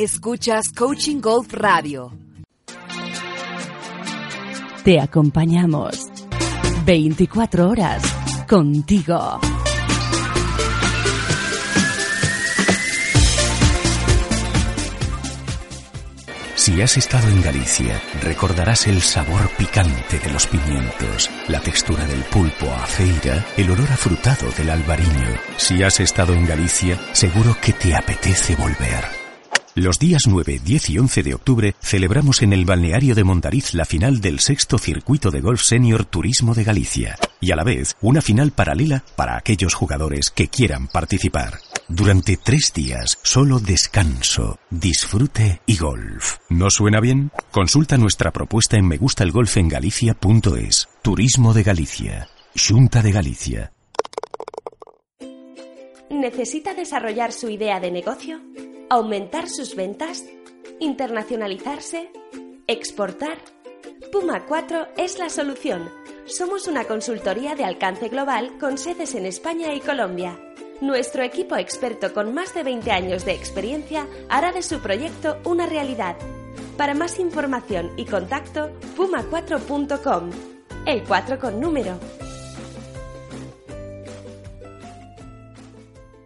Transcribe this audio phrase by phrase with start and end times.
[0.00, 2.10] Escuchas Coaching Golf Radio.
[4.82, 6.06] Te acompañamos
[6.86, 8.02] 24 horas
[8.48, 9.38] contigo.
[16.54, 22.22] Si has estado en Galicia, recordarás el sabor picante de los pimientos, la textura del
[22.22, 25.36] pulpo a feira, el olor afrutado del albariño.
[25.58, 29.19] Si has estado en Galicia, seguro que te apetece volver.
[29.76, 33.84] Los días 9, 10 y 11 de octubre celebramos en el balneario de Mondariz la
[33.84, 38.20] final del sexto circuito de golf senior Turismo de Galicia y a la vez una
[38.20, 41.60] final paralela para aquellos jugadores que quieran participar.
[41.88, 46.38] Durante tres días, solo descanso, disfrute y golf.
[46.48, 47.30] ¿No suena bien?
[47.52, 50.88] Consulta nuestra propuesta en megustalgolfengalicia.es.
[51.02, 52.28] Turismo de Galicia.
[52.56, 53.72] Junta de Galicia.
[56.10, 58.40] ¿Necesita desarrollar su idea de negocio?
[58.90, 60.24] aumentar sus ventas,
[60.80, 62.10] internacionalizarse,
[62.66, 63.38] exportar.
[64.10, 65.88] Puma 4 es la solución.
[66.26, 70.38] Somos una consultoría de alcance global con sedes en España y Colombia.
[70.80, 75.66] Nuestro equipo experto con más de 20 años de experiencia hará de su proyecto una
[75.66, 76.16] realidad.
[76.76, 80.30] Para más información y contacto, puma4.com.
[80.84, 82.00] El 4 con número.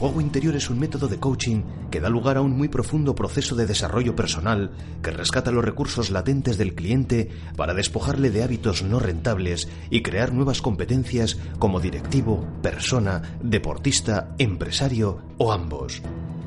[0.00, 3.54] Juego interior es un método de coaching que da lugar a un muy profundo proceso
[3.54, 4.70] de desarrollo personal
[5.02, 10.32] que rescata los recursos latentes del cliente para despojarle de hábitos no rentables y crear
[10.32, 16.00] nuevas competencias como directivo, persona, deportista, empresario o ambos.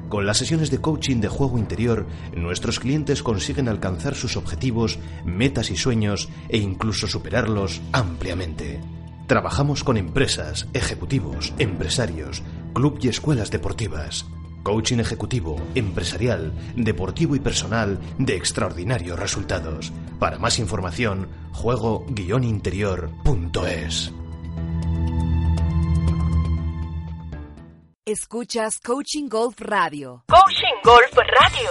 [0.09, 5.69] Con las sesiones de coaching de juego interior, nuestros clientes consiguen alcanzar sus objetivos, metas
[5.69, 8.81] y sueños e incluso superarlos ampliamente.
[9.28, 14.25] Trabajamos con empresas, ejecutivos, empresarios, club y escuelas deportivas.
[14.63, 19.94] Coaching ejecutivo, empresarial, deportivo y personal de extraordinarios resultados.
[20.19, 24.13] Para más información, juego-interior.es.
[28.06, 30.25] Escuchas Coaching Golf Radio.
[30.28, 31.69] Coaching Golf Radio.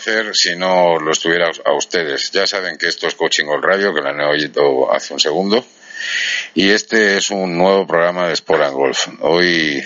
[0.00, 2.30] Hacer si no lo estuviera a ustedes.
[2.30, 5.64] Ya saben que esto es Coaching All Radio, que lo han oído hace un segundo.
[6.54, 9.08] Y este es un nuevo programa de Sport and Golf.
[9.20, 9.84] Hoy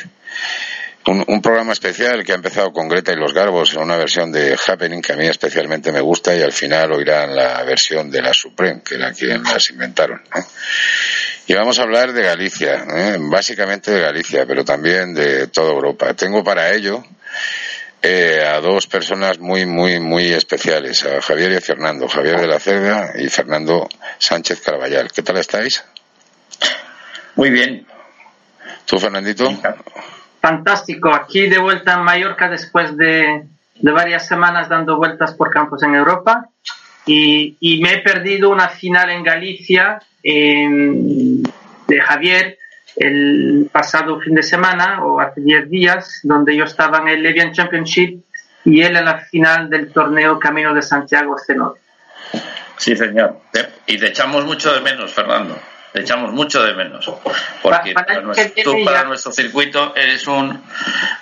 [1.06, 4.56] un, programa especial que ha empezado con Greta y los Garbos en una versión de
[4.66, 8.32] Happening que a mí especialmente me gusta y al final oirán la versión de la
[8.32, 10.22] Supreme, que era quien las inventaron.
[11.46, 13.16] Y vamos a hablar de Galicia, ¿eh?
[13.18, 16.14] básicamente de Galicia, pero también de toda Europa.
[16.14, 17.04] Tengo para ello
[18.06, 22.46] eh, a dos personas muy, muy, muy especiales, a Javier y a Fernando, Javier de
[22.46, 25.10] la Cerda y Fernando Sánchez Caraballal.
[25.10, 25.82] ¿Qué tal estáis?
[27.34, 27.86] Muy bien.
[28.84, 29.50] ¿Tú, Fernandito?
[30.42, 31.14] fantástico.
[31.14, 33.46] Aquí de vuelta en Mallorca después de,
[33.76, 36.50] de varias semanas dando vueltas por campos en Europa
[37.06, 42.58] y, y me he perdido una final en Galicia de Javier
[42.96, 47.52] el pasado fin de semana o hace 10 días, donde yo estaba en el Levian
[47.52, 48.22] Championship
[48.64, 51.78] y él en la final del torneo Camino de Santiago Cenor.
[52.76, 53.40] Sí, señor.
[53.86, 55.58] Y te echamos mucho de menos, Fernando.
[55.92, 57.10] Te echamos mucho de menos.
[57.62, 60.62] Porque para, nuestro, tú para nuestro circuito eres un,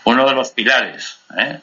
[0.04, 1.20] uno de los pilares.
[1.38, 1.60] ¿eh?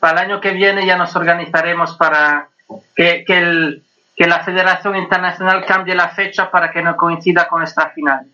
[0.00, 2.48] Para el año que viene ya nos organizaremos para
[2.96, 3.82] que, que, el,
[4.16, 8.26] que la Federación Internacional cambie la fecha para que no coincida con esta final.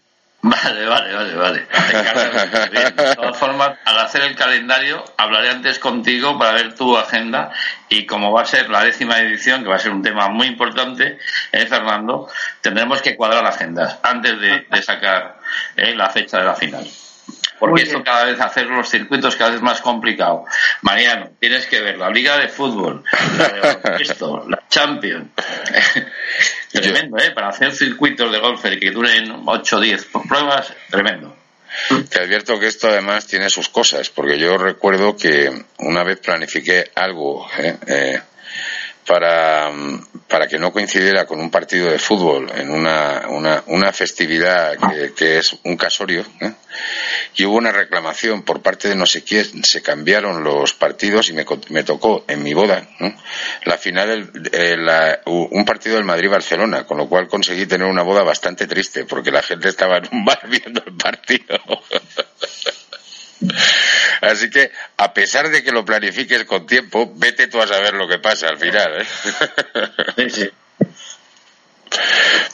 [0.42, 1.66] Vale, vale, vale, vale.
[2.70, 7.52] De todas formas, al hacer el calendario, hablaré antes contigo para ver tu agenda
[7.90, 10.46] y como va a ser la décima edición, que va a ser un tema muy
[10.46, 11.18] importante,
[11.52, 12.28] eh, Fernando,
[12.62, 15.40] tendremos que cuadrar agendas antes de, sacar
[15.76, 16.88] eh, la fecha de la final.
[17.60, 20.46] Porque esto cada vez hacer los circuitos cada vez más complicado.
[20.80, 23.04] Mariano, tienes que ver la Liga de Fútbol,
[23.38, 25.28] la de la Champions.
[26.72, 27.30] tremendo, ¿eh?
[27.32, 31.36] Para hacer circuitos de golf que duren 8 o 10 pruebas, tremendo.
[32.08, 36.90] Te advierto que esto además tiene sus cosas, porque yo recuerdo que una vez planifiqué
[36.94, 37.76] algo ¿eh?
[37.86, 38.20] Eh,
[39.06, 39.70] para,
[40.28, 43.24] para que no coincidiera con un partido de fútbol en una,
[43.66, 44.76] una, festividad
[45.16, 46.52] que, es un casorio, ¿eh?
[47.36, 51.34] y hubo una reclamación por parte de no sé quién, se cambiaron los partidos y
[51.34, 52.88] me, me tocó en mi boda
[53.64, 54.32] la final,
[55.26, 59.42] un partido del Madrid-Barcelona, con lo cual conseguí tener una boda bastante triste, porque la
[59.42, 61.58] gente estaba en un bar viendo el partido.
[64.20, 68.06] Así que, a pesar de que lo planifiques con tiempo, vete tú a saber lo
[68.08, 69.06] que pasa al final.
[70.16, 70.50] ¿eh?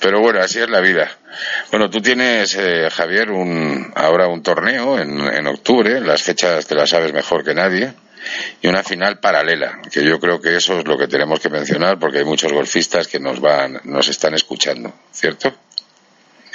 [0.01, 1.11] Pero bueno, así es la vida.
[1.71, 6.75] Bueno, tú tienes, eh, Javier, un, ahora un torneo en, en octubre, las fechas te
[6.75, 7.93] las sabes mejor que nadie,
[8.63, 11.99] y una final paralela, que yo creo que eso es lo que tenemos que mencionar
[11.99, 15.53] porque hay muchos golfistas que nos van, nos están escuchando, ¿cierto?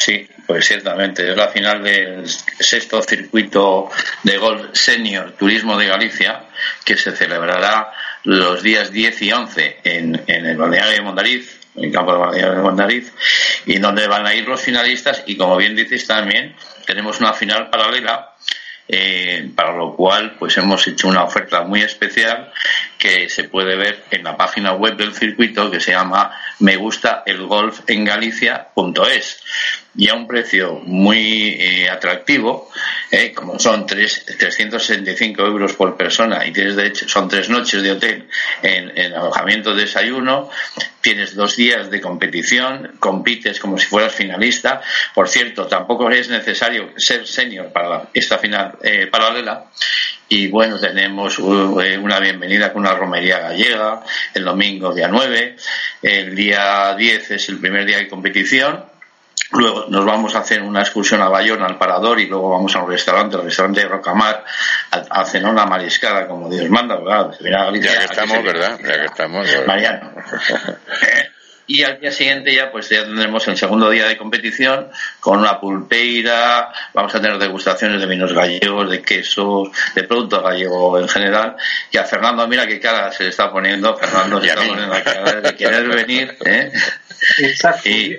[0.04, 1.30] Sí, pues ciertamente.
[1.30, 3.92] Es la final del sexto circuito
[4.24, 6.46] de golf senior Turismo de Galicia,
[6.84, 7.94] que se celebrará
[8.24, 12.18] los días 10 y 11 en, en el balneario de Mondariz, en el campo de
[12.18, 13.14] balneario de Mondariz,
[13.68, 15.22] y donde van a ir los finalistas.
[15.28, 16.56] Y como bien dices también,
[16.88, 18.34] tenemos una final paralela
[18.88, 22.52] eh, para lo cual pues hemos hecho una oferta muy especial
[23.02, 27.24] que se puede ver en la página web del circuito que se llama me gusta
[27.26, 29.42] el golf en Galicia.es
[29.96, 32.70] y a un precio muy eh, atractivo,
[33.10, 37.82] eh, como son tres, 365 euros por persona y tienes de hecho, son tres noches
[37.82, 38.30] de hotel
[38.62, 40.50] en, en alojamiento de desayuno,
[41.02, 44.82] tienes dos días de competición, compites como si fueras finalista.
[45.14, 49.66] Por cierto, tampoco es necesario ser senior para esta final eh, paralela.
[50.34, 54.02] Y bueno, tenemos una bienvenida con una romería gallega
[54.34, 55.58] el domingo día 9.
[56.02, 58.86] El día 10 es el primer día de competición
[59.52, 62.82] Luego nos vamos a hacer una excursión a Bayona, al Parador, y luego vamos a
[62.82, 64.46] un restaurante, el restaurante de Rocamar,
[64.92, 67.38] a, cenar una mariscada, como Dios manda, ¿verdad?
[67.42, 68.80] ya que estamos, ¿verdad?
[68.82, 69.48] Ya que estamos.
[69.68, 70.12] Mariano.
[71.68, 75.60] y al día siguiente ya pues ya tendremos el segundo día de competición con una
[75.60, 81.56] pulpeira, vamos a tener degustaciones de vinos gallegos, de quesos, de productos gallegos en general,
[81.92, 85.04] y a Fernando mira qué cara se le está poniendo, Fernando se está poniendo la
[85.04, 86.72] cara de querer venir, ¿eh?
[87.86, 88.18] Y,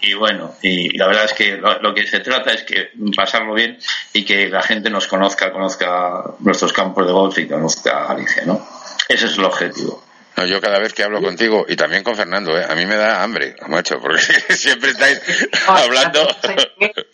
[0.00, 3.78] y, bueno, y la verdad es que lo, que se trata es que pasarlo bien
[4.12, 8.42] y que la gente nos conozca, conozca nuestros campos de golf y conozca a Galicia,
[8.44, 8.66] ¿no?
[9.08, 10.02] Ese es el objetivo.
[10.36, 12.64] No, yo cada vez que hablo contigo y también con Fernando, ¿eh?
[12.68, 16.20] a mí me da hambre, macho, porque siempre estáis hablando.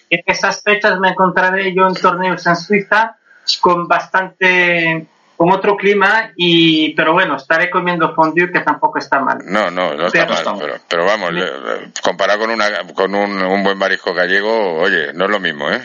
[0.09, 3.17] En esas fechas me encontraré yo en torneos en Suiza
[3.61, 5.07] con bastante
[5.37, 9.39] con otro clima y pero bueno estaré comiendo fondue que tampoco está mal.
[9.45, 11.31] No no no está mal pero, vamos
[12.03, 15.83] comparado con una con un, un, buen marisco gallego oye no es lo mismo eh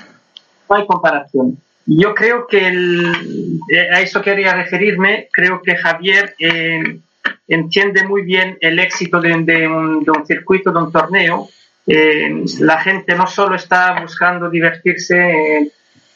[0.70, 1.58] no hay comparación.
[1.86, 7.00] Yo creo que el, eh, a eso quería referirme creo que Javier eh,
[7.48, 11.50] entiende muy bien el éxito de, de, un, de un, circuito de un torneo.
[11.88, 15.72] Eh, la gente no solo está buscando divertirse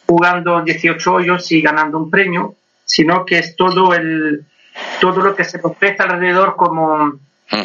[0.07, 4.45] jugando 18 hoyos y ganando un premio sino que es todo el
[4.99, 7.13] todo lo que se ofrece alrededor como,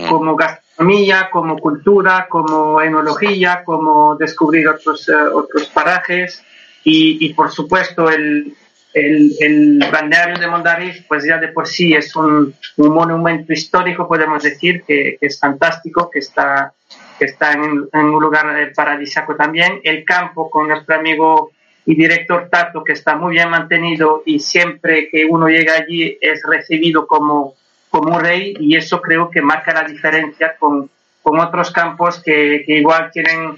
[0.09, 6.42] como gastronomía, como cultura, como enología, como descubrir otros, eh, otros parajes
[6.85, 8.54] y, y, por supuesto el,
[8.92, 14.09] el, el balneario de Mondariz pues ya de por sí es un, un monumento histórico,
[14.09, 16.73] podemos decir, que, que, es fantástico, que está,
[17.18, 19.80] que está en, en un lugar paradisíaco también.
[19.85, 21.52] El campo con nuestro amigo
[21.87, 26.42] y director Tato, que está muy bien mantenido y siempre que uno llega allí es
[26.49, 27.54] recibido como,
[27.90, 30.90] como un rey y eso creo que marca la diferencia con,
[31.23, 33.56] con otros campos que, que igual tienen,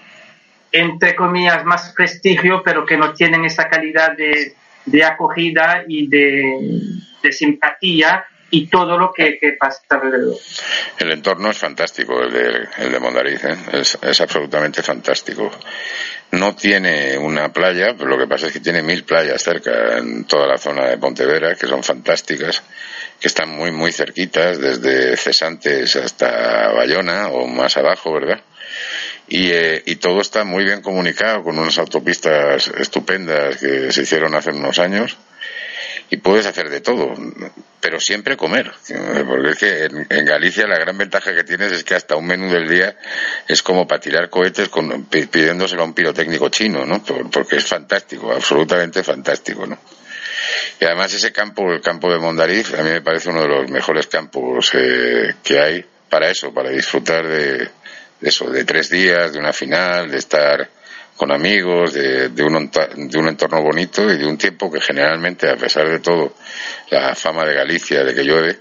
[0.71, 6.81] entre comillas, más prestigio, pero que no tienen esa calidad de, de acogida y de,
[7.23, 10.37] de simpatía y todo lo que, que, pasa alrededor.
[10.99, 13.57] El entorno es fantástico, el de, el de Mondariz, ¿eh?
[13.73, 15.51] es, es, absolutamente fantástico.
[16.33, 20.25] No tiene una playa, pero lo que pasa es que tiene mil playas cerca en
[20.25, 22.63] toda la zona de Pontevedra, que son fantásticas,
[23.19, 28.43] que están muy, muy cerquitas, desde Cesantes hasta Bayona o más abajo, ¿verdad?
[29.35, 34.35] Y, eh, y, todo está muy bien comunicado con unas autopistas estupendas que se hicieron
[34.35, 35.17] hace unos años
[36.11, 37.15] y puedes hacer de todo,
[37.81, 38.71] pero siempre comer,
[39.27, 42.27] porque es que en, en, Galicia la gran ventaja que tienes es que hasta un
[42.27, 42.95] menú del día
[43.49, 47.03] es como para tirar cohetes con, pidiéndoselo a un pirotécnico chino, ¿no?
[47.03, 49.79] Porque es fantástico, absolutamente fantástico, ¿no?
[50.79, 53.71] Y además ese campo, el campo de Mondariz, a mí me parece uno de los
[53.71, 57.71] mejores campos eh, que hay para eso, para disfrutar de,
[58.23, 60.69] eso, de tres días, de una final, de estar
[61.17, 65.51] con amigos, de, de, un, de, un, entorno bonito y de un tiempo que generalmente,
[65.51, 66.35] a pesar de todo,
[66.91, 68.61] la fama de Galicia, de que llueve,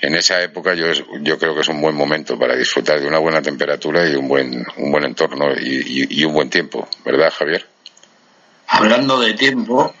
[0.00, 0.86] en esa época yo,
[1.20, 4.28] yo creo que es un buen momento para disfrutar de una buena temperatura y un
[4.28, 7.66] buen, un buen entorno y, y, y un buen tiempo, ¿verdad, Javier?
[8.66, 9.94] Hablando de tiempo,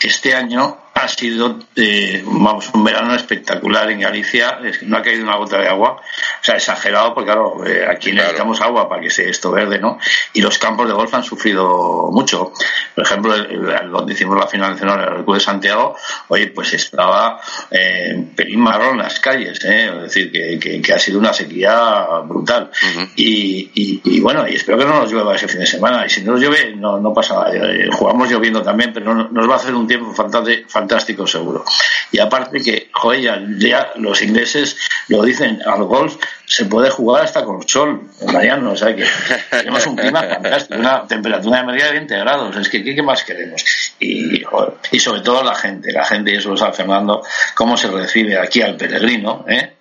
[0.00, 5.02] este año ha sido eh, vamos, un verano espectacular en Galicia, es que no ha
[5.02, 8.22] caído una gota de agua, o sea, exagerado, porque claro, eh, aquí claro.
[8.22, 9.98] necesitamos agua para que sea esto verde, ¿no?
[10.32, 12.52] Y los campos de golf han sufrido mucho.
[12.94, 15.96] Por ejemplo, el, el, donde hicimos la final nacional, el Club de Santiago,
[16.28, 19.90] oye, pues estaba eh, pelín marrón las calles, ¿eh?
[19.94, 22.70] es decir, que, que, que, ha sido una sequía brutal.
[22.82, 23.10] Uh -huh.
[23.16, 26.10] y, y, y, bueno, y espero que no nos llueva ese fin de semana, y
[26.10, 27.54] si no nos llueve, no, no pasa nada.
[27.54, 31.64] Eh, jugamos lloviendo también, pero no, nos va a hacer un tiempo fantástico fantástico seguro.
[32.10, 34.76] Y aparte que, joder, ya, ya, los ingleses
[35.08, 39.04] lo dicen, al golf se puede jugar hasta con sol, Mariano, o sea que
[39.50, 43.02] tenemos un clima fantástico, una temperatura de media de 20 grados, es que ¿qué, qué
[43.02, 43.62] más queremos?
[43.98, 47.22] Y, joder, y sobre todo la gente, la gente, y eso lo sabe Fernando,
[47.54, 49.74] cómo se recibe aquí al peregrino, ¿eh?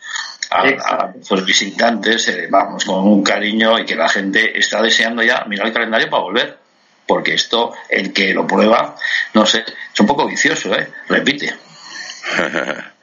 [0.52, 5.24] A, a, los visitantes, eh, vamos, con un cariño y que la gente está deseando
[5.24, 6.65] ya mirar el calendario para volver
[7.08, 8.96] porque esto, el que lo prueba,
[9.34, 10.92] no sé, es un poco vicioso, ¿eh?
[11.08, 11.54] Repite.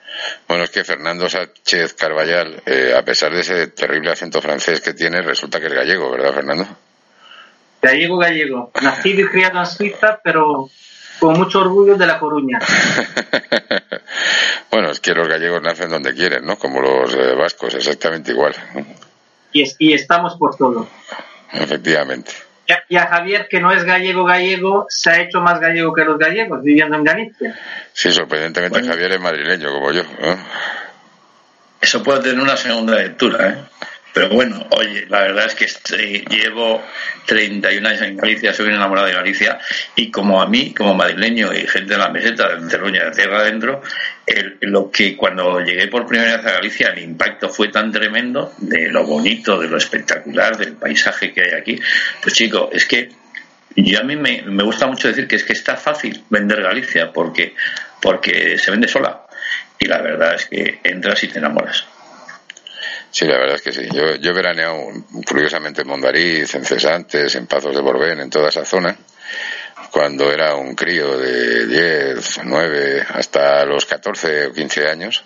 [0.47, 4.93] Bueno, es que Fernando Sánchez Carballal, eh, a pesar de ese terrible acento francés que
[4.93, 6.67] tiene, resulta que es gallego, ¿verdad, Fernando?
[7.81, 8.71] Gallego, gallego.
[8.81, 10.69] Nacido y criado en Suiza, pero
[11.19, 12.59] con mucho orgullo de La Coruña.
[14.71, 16.57] bueno, es que los gallegos nacen donde quieren, ¿no?
[16.57, 18.55] Como los eh, vascos, exactamente igual.
[19.53, 20.87] Y, es, y estamos por todo.
[21.53, 22.33] Efectivamente
[22.89, 26.19] y a Javier, que no es gallego gallego, se ha hecho más gallego que los
[26.19, 27.59] gallegos, viviendo en Galicia.
[27.93, 28.93] Sí, sorprendentemente bueno.
[28.93, 30.03] Javier es madrileño, como yo.
[30.03, 30.37] ¿eh?
[31.81, 33.59] Eso puede tener una segunda lectura, ¿eh?
[34.13, 36.83] Pero bueno, oye, la verdad es que estoy, llevo
[37.27, 39.59] 31 años en Galicia, soy un enamorado de Galicia,
[39.97, 43.39] y como a mí, como madrileño y gente de la meseta, de Teruña, de tierra
[43.39, 43.81] adentro,
[44.27, 48.53] el, lo que cuando llegué por primera vez a Galicia, el impacto fue tan tremendo
[48.59, 51.81] de lo bonito, de lo espectacular, del paisaje que hay aquí.
[52.21, 53.09] Pues chico, es que
[53.77, 57.11] yo a mí me, me gusta mucho decir que es que está fácil vender Galicia
[57.13, 57.55] porque,
[58.01, 59.23] porque se vende sola.
[59.79, 61.87] Y la verdad es que entras y te enamoras.
[63.13, 63.87] Sí, la verdad es que sí.
[63.93, 64.87] Yo, yo he veraneado
[65.29, 68.97] curiosamente en Mondariz, en Cesantes, en Pazos de Borbén, en toda esa zona,
[69.91, 75.23] cuando era un crío de 10, 9, hasta los 14 o 15 años,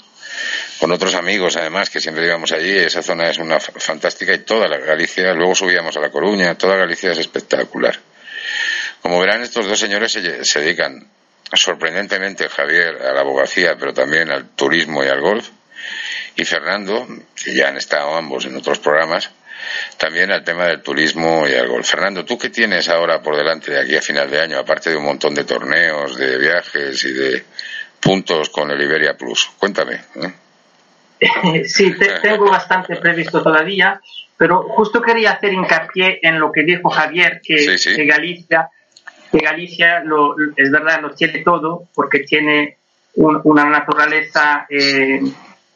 [0.81, 2.77] con otros amigos además, que siempre íbamos allí.
[2.77, 6.75] Esa zona es una fantástica y toda la Galicia, luego subíamos a La Coruña, toda
[6.75, 7.97] Galicia es espectacular.
[9.01, 11.09] Como verán, estos dos señores se, se dedican
[11.53, 15.51] sorprendentemente, Javier, a la abogacía, pero también al turismo y al golf
[16.37, 19.31] y Fernando, que ya han estado ambos en otros programas,
[19.97, 21.89] también al tema del turismo y al golf.
[21.89, 24.97] Fernando, ¿tú qué tienes ahora por delante de aquí a final de año, aparte de
[24.97, 27.45] un montón de torneos, de viajes y de
[28.01, 29.51] puntos con el Iberia Plus?
[29.59, 29.95] Cuéntame.
[29.95, 30.33] ¿eh?
[31.65, 34.01] Sí, te, tengo bastante previsto todavía,
[34.37, 37.97] pero justo quería hacer hincapié en lo que dijo Javier, que, sí, sí.
[37.97, 38.69] que Galicia,
[39.33, 42.77] que Galicia lo, es verdad, lo tiene todo, porque tiene
[43.15, 45.21] un, una naturaleza eh,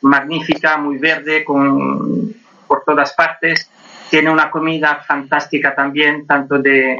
[0.02, 2.34] magnífica, muy verde, con,
[2.66, 3.70] por todas partes.
[4.10, 6.98] Tiene una comida fantástica también, tanto de,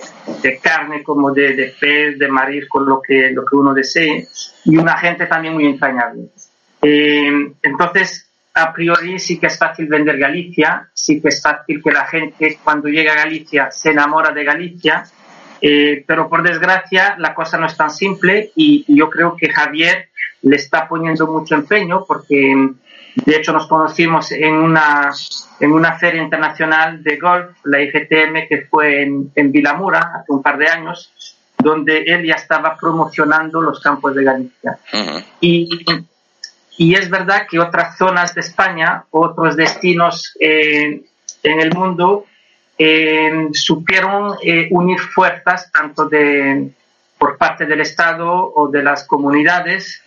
[0.63, 4.29] carne como de, de, pez, de marisco, lo que, lo que uno desee.
[4.65, 6.29] Y una gente también muy entrañable.
[6.83, 11.91] Eh, entonces, a priori sí que es fácil vender Galicia, sí que es fácil que
[11.91, 15.05] la gente cuando llega a Galicia se enamora de Galicia
[15.63, 20.09] Eh, pero por desgracia la cosa no es tan simple y yo creo que Javier
[20.41, 22.55] le está poniendo mucho empeño porque
[23.25, 25.11] de hecho nos conocimos en una,
[25.59, 30.43] en una feria internacional de golf, la IGTM, que fue en, en Vilamura hace un
[30.43, 31.13] par de años,
[31.59, 34.79] donde él ya estaba promocionando los campos de Galicia.
[35.41, 35.69] y,
[36.79, 41.03] y, es verdad que otras zonas de España, otros destinos eh,
[41.43, 42.25] en el mundo,
[42.79, 46.71] eh, supieron eh, unir fuerzas tanto de,
[47.19, 50.03] por parte del Estado o de las comunidades,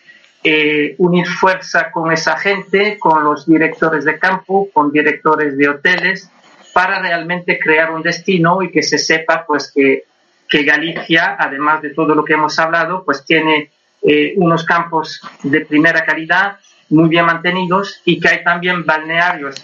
[0.98, 6.30] unir fuerza con esa gente, con los directores de campo, con directores de hoteles,
[6.74, 10.06] para realmente crear un destino y que se sepa pues que
[10.54, 13.72] que Galicia, además de todo lo que hemos hablado, pues tiene
[14.04, 16.58] eh, unos campos de primera calidad,
[16.90, 19.56] muy bien mantenidos, y que hay también balnearios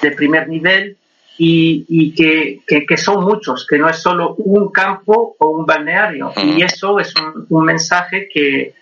[0.00, 0.96] de primer nivel
[1.36, 6.32] y, que, que, son muchos, que no es solo un campo o un balneario.
[6.36, 7.12] Y eso es
[7.48, 8.72] un, mensaje que,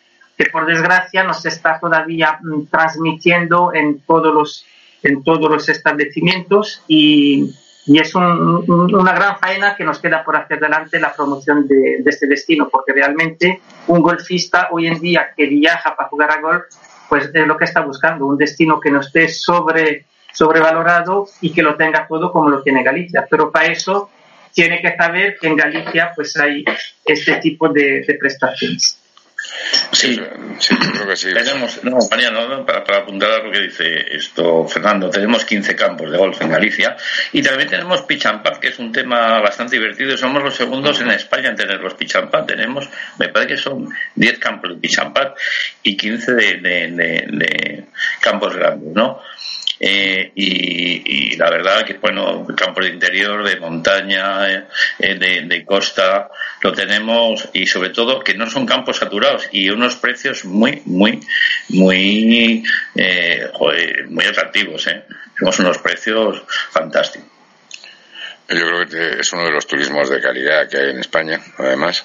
[0.43, 4.67] que, por desgracia, nos está todavía mm, transmitiendo en todos los,
[5.03, 7.55] en todos los establecimientos y,
[7.87, 12.27] y es una gran faena que nos queda por hacer adelante la promoción de, este
[12.27, 16.63] destino, porque realmente un golfista hoy en día que viaja para jugar a golf,
[17.09, 21.63] pues es lo que está buscando, un destino que no esté sobre, sobrevalorado y que
[21.63, 23.27] lo tenga todo como lo tiene Galicia.
[23.29, 24.11] Pero para eso
[24.55, 26.65] tiene que saber que en Galicia pues hay
[27.05, 29.01] este tipo de prestaciones.
[29.93, 30.19] Sí,
[30.59, 31.33] sí, creo que sí.
[31.33, 36.11] Tenemos, no, Mariano, para, para, apuntar a lo que dice esto Fernando, tenemos 15 campos
[36.11, 36.97] de golf en Galicia
[37.33, 38.27] y también tenemos pitch
[38.61, 40.17] que es un tema bastante divertido.
[40.17, 44.39] Somos los segundos en España en tener los pitch Tenemos, me parece que son 10
[44.39, 44.99] campos de pitch
[45.83, 46.91] y 15 de, de,
[47.29, 47.85] de
[48.21, 49.21] campos grandes, ¿no?
[49.85, 54.65] Eh, y, la verdad que, bueno, campos de interior, de montaña, eh,
[55.01, 59.97] eh, de, costa, lo tenemos y sobre todo que no son campos saturados y unos
[59.97, 61.19] precios muy, muy,
[61.71, 62.62] muy,
[64.09, 64.85] muy atractivos.
[64.85, 67.28] Tenemos unos precios fantásticos.
[68.50, 72.04] Yo creo que es uno de los turismos de calidad que hay en España, además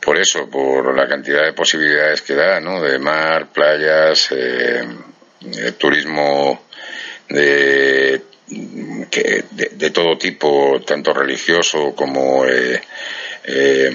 [0.00, 2.80] por eso, por la cantidad de posibilidades que da, ¿no?
[2.80, 4.30] De mar, playas,
[5.78, 6.69] turismo
[7.30, 8.22] de,
[9.10, 12.80] que, de, todo tipo, tanto religioso como eh,
[13.44, 13.90] eh,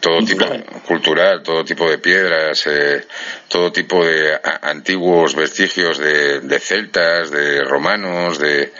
[0.00, 0.44] todo tipo
[0.86, 3.04] cultural, todo tipo de piedras, eh,
[3.48, 8.72] todo tipo de antiguos vestigios de, de celtas, de romanos, de,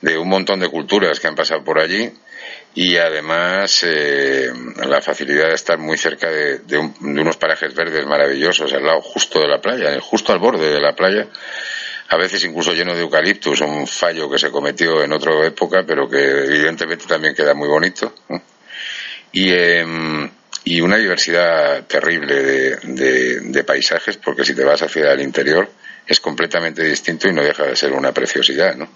[0.00, 2.10] de, un montón de culturas que han pasado por allí.
[2.74, 3.84] Y además
[4.86, 9.40] la facilidad de estar muy cerca de, de, unos parajes verdes maravillosos al lado justo
[9.40, 11.28] de la playa, justo al borde de la playa
[12.12, 16.06] a veces incluso lleno de eucaliptus, un fallo que se cometió en otra época, pero
[16.06, 18.14] que evidentemente también queda muy bonito.
[19.32, 20.30] Y, em,
[20.64, 25.70] y una diversidad terrible de, paisajes, porque si te vas hacia el interior
[26.06, 28.90] es completamente distinto y no deja de ser una preciosidad, ¿no?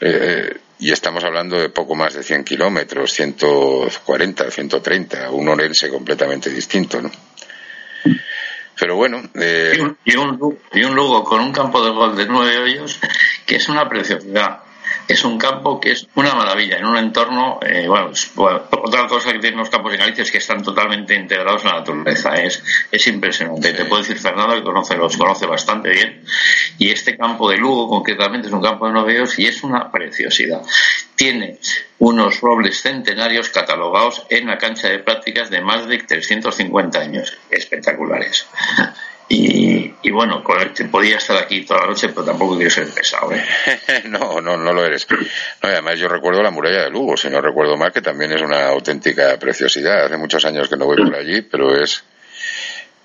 [0.00, 6.48] Eh, y estamos hablando de poco más de 100 kilómetros, 140, 130, un orense completamente
[6.50, 7.10] distinto, ¿no?
[8.78, 9.22] Pero bueno.
[9.34, 9.72] Eh...
[10.04, 13.00] Y, un, y, un, Lugo con un campo de gol de nueve hoyos
[13.46, 14.60] que es una preciosidad.
[15.06, 19.38] Es un campo que es una maravilla, en un entorno, eh, bueno, otra cosa que
[19.38, 23.06] tienen los campos de Galicia es que están totalmente integrados en la naturaleza, es, es
[23.06, 23.72] impresionante.
[23.72, 26.24] Te puedo decir Fernando que conoce, los conoce bastante bien,
[26.78, 29.90] y este campo de Lugo concretamente es un campo de nueve hoyos y es una
[29.90, 30.62] preciosidad.
[31.14, 31.58] Tiene
[31.98, 37.36] unos robles centenarios catalogados en la cancha de prácticas de más de 350 años.
[37.50, 38.46] Espectaculares.
[39.28, 43.32] Y, bueno, podía estar aquí toda la noche, pero tampoco quiero ser pesado.
[43.32, 43.44] ¿eh?
[44.04, 45.06] no, no, no lo eres.
[45.62, 48.68] además, yo recuerdo la muralla de Lugo, si no recuerdo mal, que también es una
[48.68, 50.04] auténtica preciosidad.
[50.04, 52.04] Hace muchos años que no voy por allí, pero es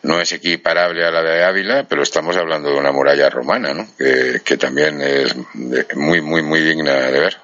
[0.01, 3.85] no es equiparable a la de Ávila, pero estamos hablando de una muralla romana, ¿no?
[3.97, 5.35] que también es
[5.95, 7.37] muy, muy, muy digna de ver.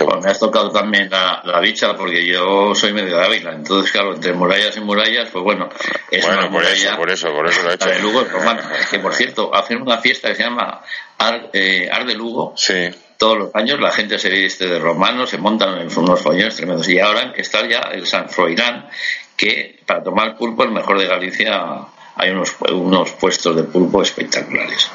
[0.00, 3.92] Bueno, me has tocado también la, la bicha porque yo soy medio de Ávila, entonces
[3.92, 5.68] claro, entre murallas y murallas, pues bueno,
[6.10, 7.88] es bueno, una por eso, por eso, por eso lo he hecho.
[7.88, 8.72] de Lugo es romana.
[8.78, 10.82] Es que por cierto, hacen una fiesta que se llama
[11.18, 12.54] Ar, eh, de Lugo.
[12.56, 12.90] Sí.
[13.16, 16.88] Todos los años la gente se viste de romano, se montan en unos follones tremendos.
[16.88, 18.88] Y ahora está ya el San Froilán,
[19.36, 21.86] que para tomar pulpo el mejor de Galicia
[22.18, 24.90] hay unos, unos puestos de pulpo espectaculares.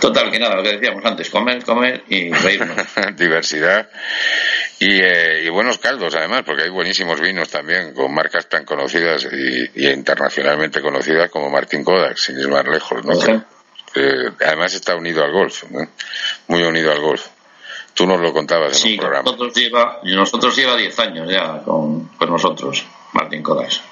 [0.00, 2.76] Total, que nada, lo que decíamos antes, comer, comer y reírnos.
[3.16, 3.88] Diversidad
[4.80, 9.28] y, eh, y, buenos caldos, además, porque hay buenísimos vinos también con marcas tan conocidas
[9.30, 13.12] y, internacionalmente conocidas como Martín Kodak, sin ir más lejos, ¿no?
[14.40, 15.64] además está unido al golf,
[16.48, 17.26] muy unido al golf.
[17.94, 19.22] Tú nos lo contabas en un programa.
[19.22, 23.82] Nosotros lleva, nosotros lleva 10 años ya con, con nosotros, Martín Codas.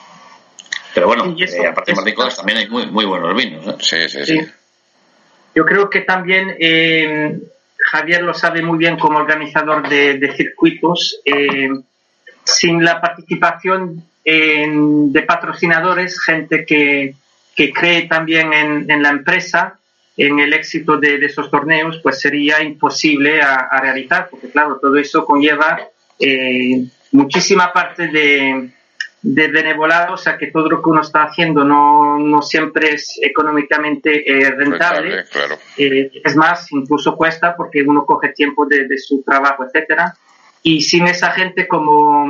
[0.94, 3.66] Pero bueno, eh, aparte de Martín Codas también hay muy, muy buenos vinos.
[3.66, 3.76] ¿eh?
[3.80, 4.40] Sí, sí, sí,
[5.54, 7.38] Yo creo que también eh,
[7.78, 11.20] Javier lo sabe muy bien como organizador de, de circuitos.
[11.24, 11.68] Eh,
[12.44, 17.14] sin la participación en- de patrocinadores, gente que,
[17.54, 19.78] que cree también en, en la empresa,
[20.16, 24.78] en el éxito de, de esos torneos, pues sería imposible a, a realizar, porque claro,
[24.80, 25.80] todo eso conlleva
[26.18, 28.70] eh, muchísima parte de,
[29.22, 33.18] de benevolado, o sea que todo lo que uno está haciendo no, no siempre es
[33.22, 35.16] económicamente eh, rentable.
[35.16, 35.56] Rentable, claro.
[35.76, 40.14] Eh, es más, incluso cuesta porque uno coge tiempo de, de su trabajo, etcétera.
[40.62, 42.26] Y sin esa gente como,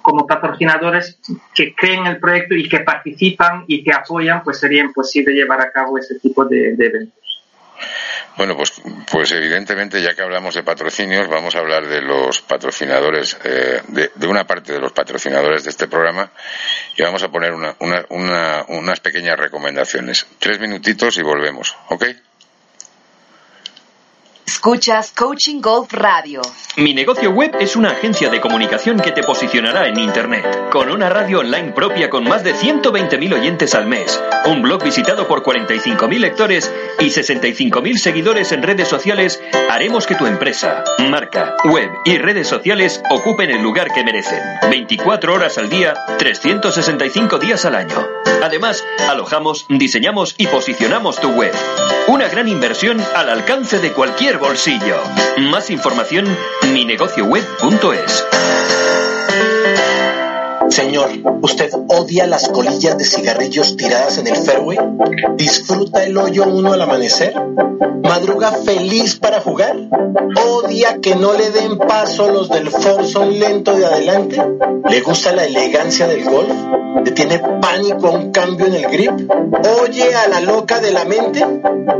[0.00, 1.18] como patrocinadores
[1.54, 5.70] que creen el proyecto y que participan y que apoyan, pues sería imposible llevar a
[5.70, 7.42] cabo ese tipo de, de eventos.
[8.36, 8.72] Bueno, pues,
[9.10, 14.26] pues evidentemente, ya que hablamos de patrocinios, vamos a hablar de los patrocinadores, eh, de,
[14.26, 16.30] una parte de los patrocinadores de este programa
[16.96, 20.26] y vamos a poner una- una- una- unas pequeñas recomendaciones.
[20.38, 22.04] Tres minutitos y volvemos, ¿ok?
[24.46, 26.42] Escuchas Coaching Golf Radio.
[26.76, 31.08] Mi negocio web es una agencia de comunicación que te posicionará en Internet, con una
[31.08, 36.18] radio online propia con más de 120.000 oyentes al mes, un blog visitado por 45.000
[36.18, 42.48] lectores y 65.000 seguidores en redes sociales, haremos que tu empresa, marca, web y redes
[42.48, 48.06] sociales ocupen el lugar que merecen, 24 horas al día, 365 días al año.
[48.42, 51.52] Además, alojamos, diseñamos y posicionamos tu web.
[52.08, 55.02] Una gran inversión al alcance de cualquier bolsillo.
[55.38, 56.26] Más información,
[56.72, 58.24] minegocioweb.es.
[60.68, 61.10] Señor,
[61.42, 64.78] ¿usted odia las colillas de cigarrillos tiradas en el fairway?
[65.36, 67.34] ¿Disfruta el hoyo uno al amanecer?
[68.02, 69.76] ¿Madruga feliz para jugar?
[70.46, 74.42] ¿Odia que no le den paso los del Forson lento de adelante?
[74.88, 76.52] ¿Le gusta la elegancia del golf?
[77.04, 79.12] ¿Le tiene pánico a un cambio en el grip?
[79.82, 81.44] ¿Oye a la loca de la mente?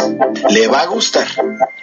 [0.48, 1.26] Le va a gustar.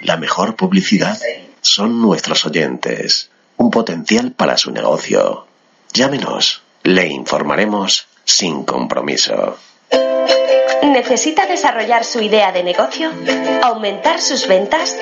[0.01, 1.19] La mejor publicidad
[1.61, 3.29] son nuestros oyentes.
[3.57, 5.47] Un potencial para su negocio.
[5.93, 6.61] Llámenos.
[6.83, 9.57] Le informaremos sin compromiso.
[10.95, 13.11] ¿Necesita desarrollar su idea de negocio?
[13.63, 14.97] ¿Aumentar sus ventas?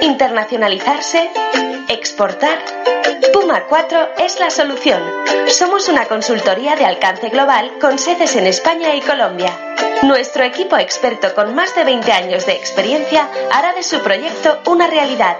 [0.00, 1.30] ¿Internacionalizarse?
[1.90, 2.58] ¿Exportar?
[3.30, 5.02] Puma 4 es la solución.
[5.48, 9.50] Somos una consultoría de alcance global con sedes en España y Colombia.
[10.04, 14.86] Nuestro equipo experto con más de 20 años de experiencia hará de su proyecto una
[14.86, 15.36] realidad.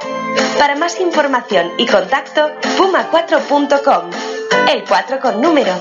[0.59, 4.11] Para más información y contacto, puma4.com.
[4.71, 5.73] El 4 con número.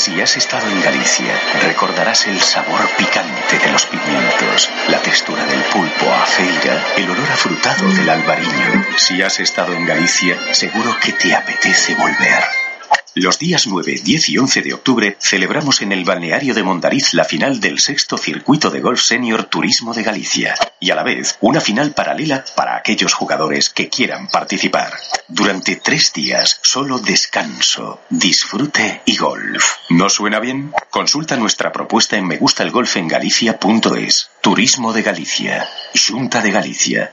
[0.00, 5.60] Si has estado en Galicia, recordarás el sabor picante de los pimientos, la textura del
[5.64, 8.86] pulpo a feira, el olor afrutado del albariño.
[8.96, 12.69] Si has estado en Galicia, seguro que te apetece volver.
[13.14, 17.24] Los días 9, 10 y 11 de octubre celebramos en el balneario de Mondariz la
[17.24, 21.60] final del sexto circuito de golf senior Turismo de Galicia y a la vez una
[21.60, 24.92] final paralela para aquellos jugadores que quieran participar.
[25.26, 29.78] Durante tres días, solo descanso, disfrute y golf.
[29.88, 30.72] ¿No suena bien?
[30.90, 34.30] Consulta nuestra propuesta en megustalgolfengalicia.es.
[34.40, 35.68] Turismo de Galicia.
[36.08, 37.12] Junta de Galicia.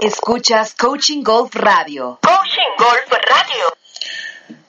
[0.00, 2.18] Escuchas Coaching Golf Radio.
[2.22, 3.85] Coaching Golf Radio.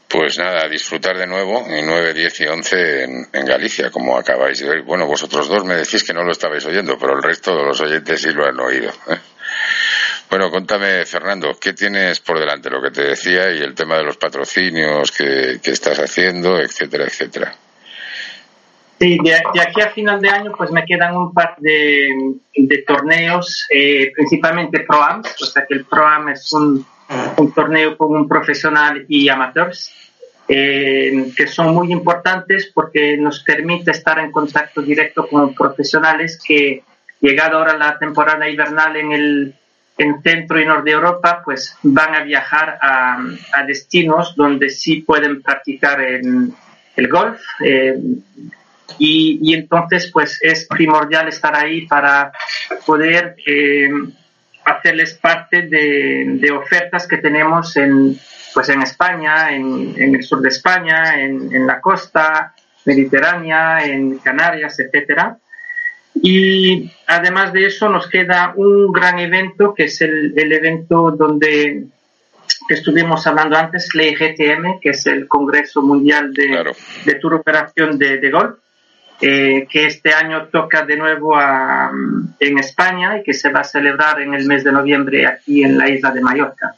[0.10, 4.60] Pues nada, disfrutar de nuevo en 9, 10 y 11 en, en Galicia, como acabáis
[4.60, 4.82] de ver.
[4.84, 7.82] Bueno, vosotros dos me decís que no lo estabais oyendo, pero el resto de los
[7.82, 8.92] oyentes sí lo han oído.
[10.30, 12.70] Bueno, contame, Fernando, ¿qué tienes por delante?
[12.70, 17.06] Lo que te decía y el tema de los patrocinios que, que estás haciendo, etcétera,
[17.06, 17.56] etcétera.
[19.00, 22.10] Sí, de, de aquí a final de año pues me quedan un par de,
[22.54, 26.86] de torneos, eh, principalmente Pro-Ams, o sea que el Pro-Am es un,
[27.38, 29.92] un torneo con un profesional y amateurs,
[30.48, 36.84] eh, que son muy importantes porque nos permite estar en contacto directo con profesionales que,
[37.20, 39.56] llegado ahora la temporada invernal en el,
[39.98, 43.18] en centro y norte de Europa, pues van a viajar a,
[43.54, 46.52] a destinos donde sí pueden practicar el,
[46.96, 47.42] el golf.
[47.64, 47.96] Eh,
[49.00, 52.32] y, y, entonces, pues es primordial estar ahí para
[52.86, 53.90] poder eh,
[54.68, 58.18] hacerles parte de, de, ofertas que tenemos en,
[58.54, 62.54] pues en España, en, en el sur de España, en, en, la costa
[62.86, 65.38] mediterránea, en Canarias, etcétera.
[66.16, 71.86] Y además de eso nos queda un gran evento que es el, el evento donde
[72.68, 76.72] que estuvimos hablando antes, la IGTM, que es el Congreso Mundial de, claro.
[77.06, 78.58] de Tour Operación de, de Golf,
[79.22, 81.92] eh, que este año toca de nuevo a,
[82.40, 85.78] en España y que se va a celebrar en el mes de noviembre aquí en
[85.78, 86.76] la isla de Mallorca.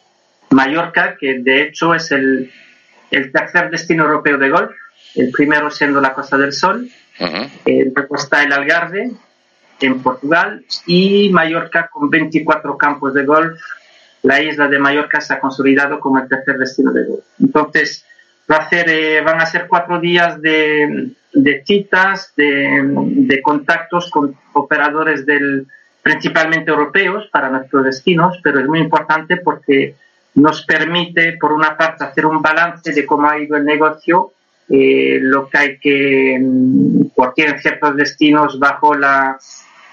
[0.51, 2.51] Mallorca, que de hecho es el,
[3.11, 4.71] el tercer destino europeo de golf,
[5.15, 7.49] el primero siendo la Costa del Sol, uh -huh.
[7.65, 9.11] eh, luego está el Algarve
[9.81, 13.59] en Portugal y Mallorca con 24 campos de golf
[14.23, 17.23] la isla de Mallorca se ha consolidado como el tercer destino de golf.
[17.39, 18.05] Entonces,
[18.49, 24.09] va a ser, eh, van a ser cuatro días de, de citas, de, de, contactos
[24.09, 25.67] con operadores del,
[26.01, 29.95] principalmente europeos para nuestros destinos, pero es muy importante porque
[30.35, 34.31] nos permite, por una parte, hacer un balance de cómo ha ido el negocio,
[34.69, 36.39] eh, lo que hay que,
[37.15, 39.37] porque en ciertos destinos bajo la,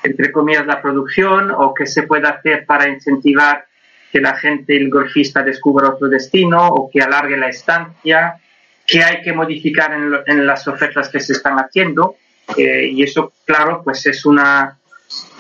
[0.03, 3.67] entre comillas, la producción, o qué se puede hacer para incentivar
[4.13, 8.37] que la gente, el golfista, descubra otro destino o que alargue la estancia,
[8.87, 12.17] que hay que modificar en, lo, en las ofertas que se están haciendo.
[12.57, 14.79] Eh, y eso, claro, pues es una,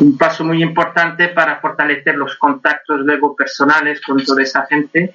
[0.00, 5.14] un paso muy importante para fortalecer los contactos luego personales con toda esa gente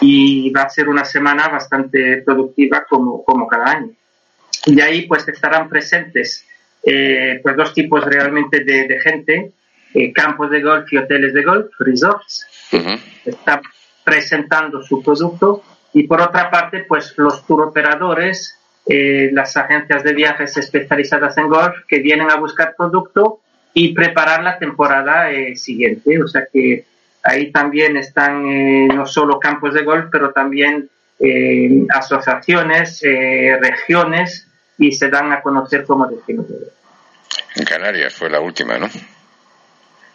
[0.00, 3.90] y va a ser una semana bastante productiva como, como cada año.
[4.66, 6.44] Y ahí pues estarán presentes
[6.82, 9.52] eh, pues dos tipos realmente de, de gente,
[9.94, 13.00] eh, campos de golf y hoteles de golf, resorts, uh -huh.
[13.24, 13.60] está
[14.04, 15.62] presentando su producto
[15.92, 21.48] y por otra parte pues los tour operadores eh, las agencias de viajes especializadas en
[21.48, 23.40] golf que vienen a buscar producto
[23.74, 26.84] y preparar la temporada eh, siguiente o sea que
[27.22, 30.88] ahí también están eh, no solo campos de golf pero también
[31.90, 33.02] asociaciones
[33.60, 34.46] regiones
[34.78, 36.72] y se dan a conocer como destinos de golf
[37.56, 38.88] en Canarias fue la última ¿no?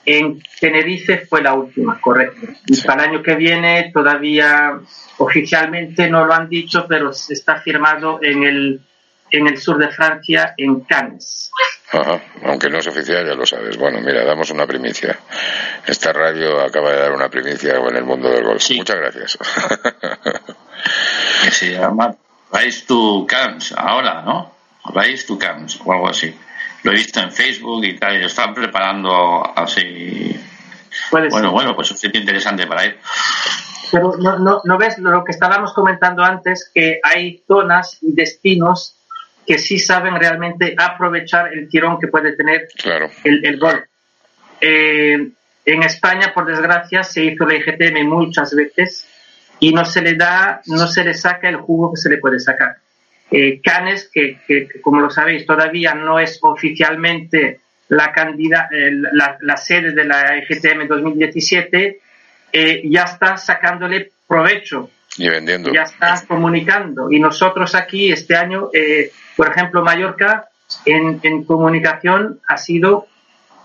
[0.06, 2.48] En Tenerife fue la última, correcto.
[2.68, 2.86] Y sí.
[2.86, 4.80] para el año que viene todavía
[5.18, 8.82] oficialmente no lo han dicho, pero está firmado en el,
[9.32, 11.52] en el sur de Francia, en Cannes.
[11.92, 12.22] Ajá.
[12.46, 13.78] Aunque no es oficial, ya lo sabes.
[13.78, 15.18] Bueno, mira, damos una primicia.
[15.86, 18.62] Esta radio acaba de dar una primicia en el mundo del golf.
[18.62, 18.78] Sí.
[18.78, 19.38] Muchas gracias.
[21.44, 22.14] que se llama
[22.52, 24.54] Rise to Cannes ahora, ¿no?
[24.94, 26.36] Rise to Cannes o algo así
[26.84, 30.40] lo he visto en Facebook y tal, y lo están preparando así.
[31.10, 31.54] Puede bueno, ser.
[31.54, 32.98] bueno, pues es sitio interesante para ir.
[33.92, 38.96] Pero no, no, no ves lo que estábamos comentando antes, que hay zonas y destinos
[39.46, 43.10] que sí saben realmente aprovechar el tirón que puede tener claro.
[43.24, 43.84] el, el golf.
[44.62, 45.32] Eh,
[45.66, 49.08] en España, por desgracia, se hizo la IGTM muchas veces
[49.60, 52.40] y no se le da, no se le saca el jugo que se le puede
[52.40, 52.83] sacar
[53.32, 57.60] eh, Canes, que, que, como lo sabéis, todavía no es oficialmente
[57.90, 62.00] la, candida, eh, la, la, sede de la EGTM 2017,
[62.52, 64.90] eh, ya está sacándole provecho.
[65.18, 65.72] Y vendiendo.
[65.74, 67.12] Ya está comunicando.
[67.12, 70.50] Y nosotros aquí, este año, eh, por ejemplo, Mallorca,
[70.86, 73.08] en, en comunicación ha sido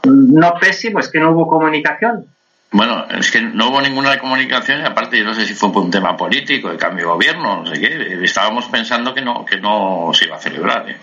[0.05, 2.27] no pésimo, es que no hubo comunicación.
[2.71, 5.83] Bueno, es que no hubo ninguna comunicación y aparte yo no sé si fue por
[5.83, 8.19] un tema político, de cambio de gobierno, no sé qué.
[8.23, 10.89] Estábamos pensando que no, que no se iba a celebrar.
[10.91, 10.97] ¿eh?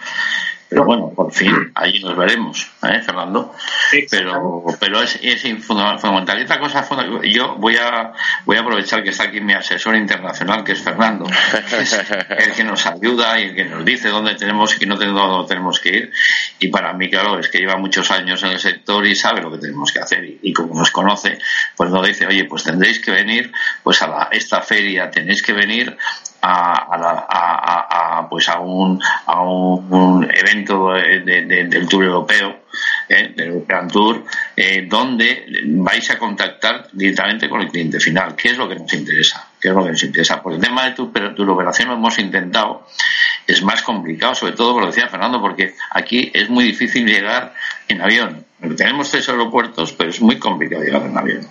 [0.68, 3.54] Pero bueno, por fin, allí nos veremos, ¿eh, Fernando?
[4.10, 6.40] Pero, pero es, es fundamental.
[6.40, 6.84] Y otra cosa,
[7.24, 8.12] yo voy a,
[8.46, 11.26] voy a aprovechar que está aquí mi asesor internacional, que es Fernando,
[11.70, 14.96] que es el que nos ayuda y el que nos dice dónde tenemos y no
[14.96, 16.12] dónde tenemos que ir.
[16.60, 19.52] Y para mí, claro, es que lleva muchos años en el sector y sabe lo
[19.52, 20.26] que tenemos que hacer.
[20.26, 21.38] Y, y como nos conoce,
[21.76, 23.52] pues nos dice, oye, pues tendréis que venir
[23.84, 25.96] pues a la, esta feria, tenéis que venir
[26.46, 32.60] a, a, a, a, pues a un, a un evento de, de, del Tour Europeo,
[33.10, 34.24] eh, del European Tour,
[34.56, 38.36] eh, donde vais a contactar directamente con el cliente final.
[38.36, 39.48] ¿Qué es lo que nos interesa?
[39.60, 40.42] ¿Qué es lo que nos interesa?
[40.42, 42.88] Por el tema de tu, tu operación lo hemos intentado,
[43.48, 47.54] es más complicado, sobre todo, lo decía Fernando, porque aquí es muy difícil llegar
[47.88, 48.46] en avión.
[48.78, 51.48] Tenemos tres aeropuertos, pero es muy complicado llegar en avión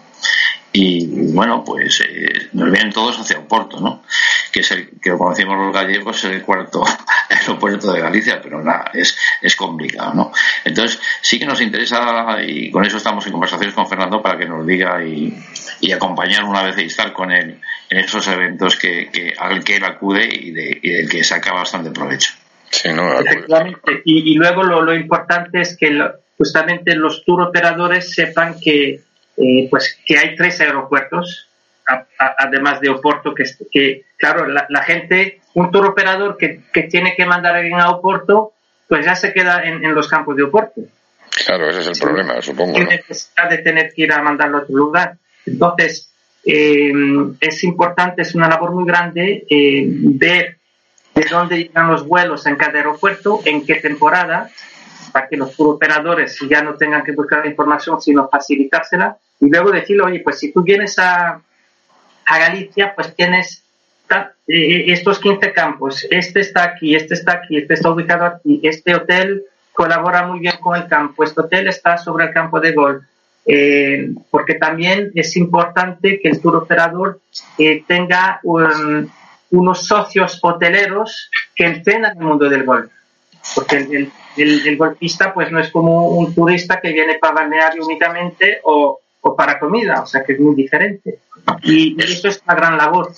[0.77, 4.03] y bueno, pues eh, nos vienen todos hacia Oporto, ¿no?
[4.51, 6.85] que es el que como decimos los gallegos es el cuarto
[7.31, 10.33] aeropuerto de Galicia, pero nada, es, es complicado, ¿no?
[10.65, 14.47] Entonces sí que nos interesa y con eso estamos en conversaciones con Fernando para que
[14.47, 15.37] nos diga y,
[15.81, 17.61] y acompañar una vez y estar con él
[17.91, 21.53] en esos eventos que, que al que él acude y, de, y del que saca
[21.53, 22.33] bastante provecho.
[22.71, 24.03] Sí, no, Efectivamente.
[24.05, 29.01] Y, y luego lo, lo, importante es que lo, justamente los tour operadores sepan que,
[29.37, 31.49] eh, pues, que hay tres aeropuertos,
[31.87, 36.62] a, a, además de Oporto, que, que claro, la, la, gente, un tour operador que,
[36.73, 38.53] que, tiene que mandar a alguien a Oporto,
[38.88, 40.83] pues ya se queda en, en los campos de Oporto.
[41.47, 42.01] Claro, ese es el sí.
[42.03, 42.75] problema, supongo.
[42.75, 42.97] Tiene ¿no?
[42.97, 45.16] necesidad de tener que ir a mandarlo a otro lugar.
[45.44, 46.11] Entonces,
[46.44, 46.92] eh,
[47.40, 50.59] es importante, es una labor muy grande eh, ver
[51.14, 54.51] de dónde llegan los vuelos en cada aeropuerto, en qué temporada,
[55.12, 59.70] para que los operadores ya no tengan que buscar la información, sino facilitársela, y luego
[59.70, 61.40] decirle, oye, pues si tú vienes a,
[62.27, 63.62] a Galicia, pues tienes
[64.47, 68.94] eh, estos 15 campos, este está aquí, este está aquí, este está ubicado aquí, este
[68.94, 73.05] hotel colabora muy bien con el campo, este hotel está sobre el campo de golf,
[73.47, 77.20] eh, porque también es importante que el tour operador
[77.59, 79.11] eh, tenga un,
[79.51, 82.90] unos socios hoteleros que entrenan el mundo del golf.
[83.55, 87.35] Porque el, el, el, el, golfista pues no es como un turista que viene para
[87.35, 91.19] balneario únicamente o, o para comida, o sea que es muy diferente.
[91.63, 93.11] Y, y eso es una gran labor.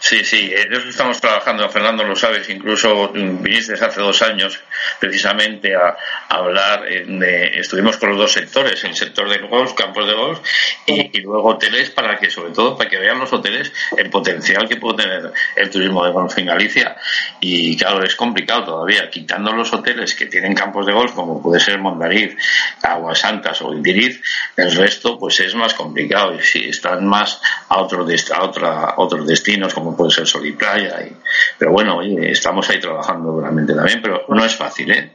[0.00, 4.58] Sí, sí, en eso estamos trabajando, Fernando lo sabes, incluso viniste hace dos años
[5.00, 5.96] precisamente a,
[6.28, 10.40] hablar, de, estuvimos con los dos sectores, el sector del golf, campos de golf,
[10.86, 14.76] y, luego hoteles para que, sobre todo, para que vean los hoteles el potencial que
[14.76, 16.96] puede tener el turismo de golf en Galicia.
[17.40, 21.60] Y claro, es complicado todavía, quitando los hoteles que tienen campos de golf, como puede
[21.60, 22.36] ser Mondariz,
[22.82, 24.20] Aguas Santas o Indiriz,
[24.56, 29.26] el resto pues es más complicado y si están más a, otro a, otra, otros
[29.26, 31.02] destinos como puede ser Sol y Playa.
[31.06, 31.12] Y,
[31.58, 35.10] pero bueno, oye, estamos ahí trabajando duramente también, pero no es fácil, ¿eh?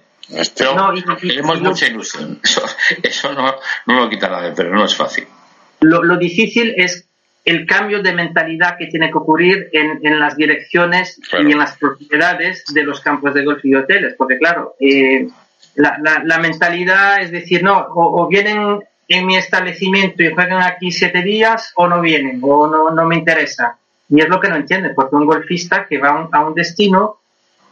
[0.58, 2.40] Pero no, y, y, tenemos y, mucha ilusión.
[2.44, 2.64] Eso,
[3.02, 3.56] eso no,
[3.88, 5.28] no, lo quita nadie, pero no es fácil.
[5.82, 7.08] Lo, lo, difícil es
[7.44, 11.48] el cambio de mentalidad que tiene que ocurrir en, en las direcciones claro.
[11.48, 15.28] y en las propiedades de los campos de golf y hoteles, porque claro, eh,
[15.76, 20.62] la, la, la, mentalidad es decir, no, o, o vienen en mi establecimiento y juegan
[20.62, 23.78] aquí siete días o no vienen, o no, no me interesa
[24.10, 26.54] y es lo que no entiende, porque un golfista que va a un, a un,
[26.54, 27.18] destino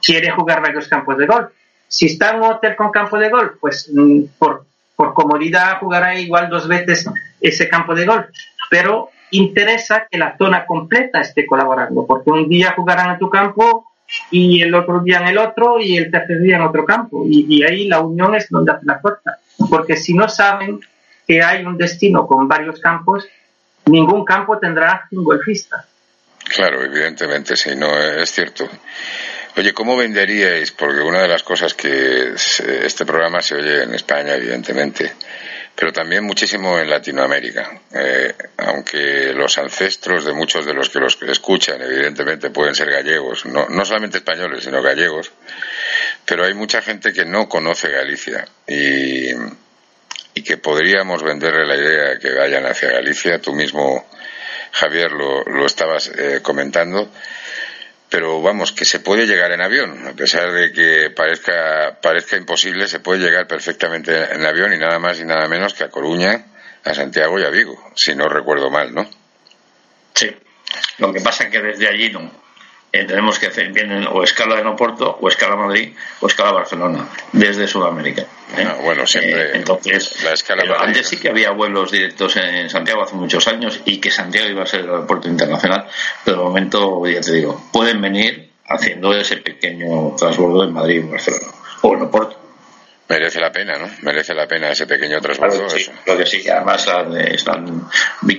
[0.01, 1.51] quiere jugar varios campos de golf.
[1.87, 4.65] Si está en un hotel con campo de golf, pues mm, por,
[4.95, 7.07] por comodidad jugará igual dos veces
[7.39, 8.25] ese campo de golf.
[8.69, 13.85] Pero interesa que la zona completa esté colaborando, porque un día jugarán en tu campo
[14.29, 17.25] y el otro día en el otro y el tercer día en otro campo.
[17.27, 19.37] Y, y ahí la unión es donde hace la fuerza.
[19.69, 20.79] Porque si no saben
[21.31, 23.25] que hay un destino con varios campos,
[23.85, 25.85] ningún campo tendrá un golfista.
[26.43, 28.67] Claro, evidentemente, sí, no, es cierto.
[29.55, 30.71] Oye, ¿cómo venderíais?
[30.71, 35.13] Porque una de las cosas que este programa se oye en España, evidentemente,
[35.73, 37.79] pero también muchísimo en Latinoamérica.
[37.93, 43.45] Eh, aunque los ancestros de muchos de los que los escuchan, evidentemente, pueden ser gallegos,
[43.45, 45.31] no, no solamente españoles, sino gallegos,
[46.25, 49.31] pero hay mucha gente que no conoce Galicia y,
[50.33, 53.39] y que podríamos venderle la idea de que vayan hacia Galicia.
[53.39, 54.07] Tú mismo
[54.71, 57.09] Javier lo, lo estabas eh, comentando,
[58.09, 62.87] pero vamos, que se puede llegar en avión, a pesar de que parezca, parezca imposible,
[62.87, 66.45] se puede llegar perfectamente en avión y nada más y nada menos que a Coruña,
[66.83, 69.09] a Santiago y a Vigo, si no recuerdo mal, ¿no?
[70.13, 70.29] Sí,
[70.97, 72.31] lo que pasa es que desde allí no,
[72.93, 77.07] eh, tenemos que hacer vienen o escala en Oporto o escala Madrid o escala Barcelona
[77.31, 78.23] desde Sudamérica
[78.57, 78.65] ¿eh?
[78.67, 83.03] Ah, bueno siempre eh, entonces la escala antes sí que había vuelos directos en Santiago
[83.03, 85.87] hace muchos años y que Santiago iba a ser el aeropuerto internacional
[86.25, 91.11] pero de momento ya te digo pueden venir haciendo ese pequeño transbordo en Madrid o
[91.11, 91.47] Barcelona
[91.81, 92.40] o en Oporto
[93.11, 93.89] merece la pena, ¿no?
[94.03, 95.19] Merece la pena ese pequeño.
[95.19, 96.87] Claro, sí, lo que sí, que además
[97.27, 97.87] están,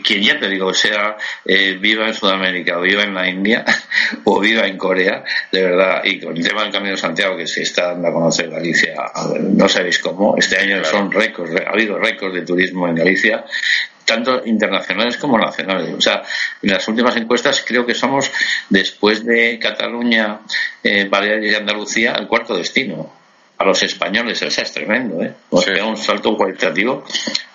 [0.02, 3.64] quien ya te digo, sea eh, viva en Sudamérica, o viva en la India,
[4.24, 7.46] o viva en Corea, de verdad, y con el tema del Camino de Santiago, que
[7.46, 10.98] se está dando a conocer Galicia, a ver, no sabéis cómo, este año claro.
[10.98, 13.44] son récords, ha habido récords de turismo en Galicia,
[14.06, 15.94] tanto internacionales como nacionales.
[15.94, 16.22] O sea,
[16.62, 18.30] en las últimas encuestas creo que somos,
[18.68, 20.40] después de Cataluña,
[20.82, 23.21] eh, Baleares y Andalucía, el cuarto destino
[23.62, 25.32] a los españoles, o sea, es tremendo, ¿eh?
[25.50, 25.80] O sea, sí.
[25.80, 27.04] un salto cualitativo.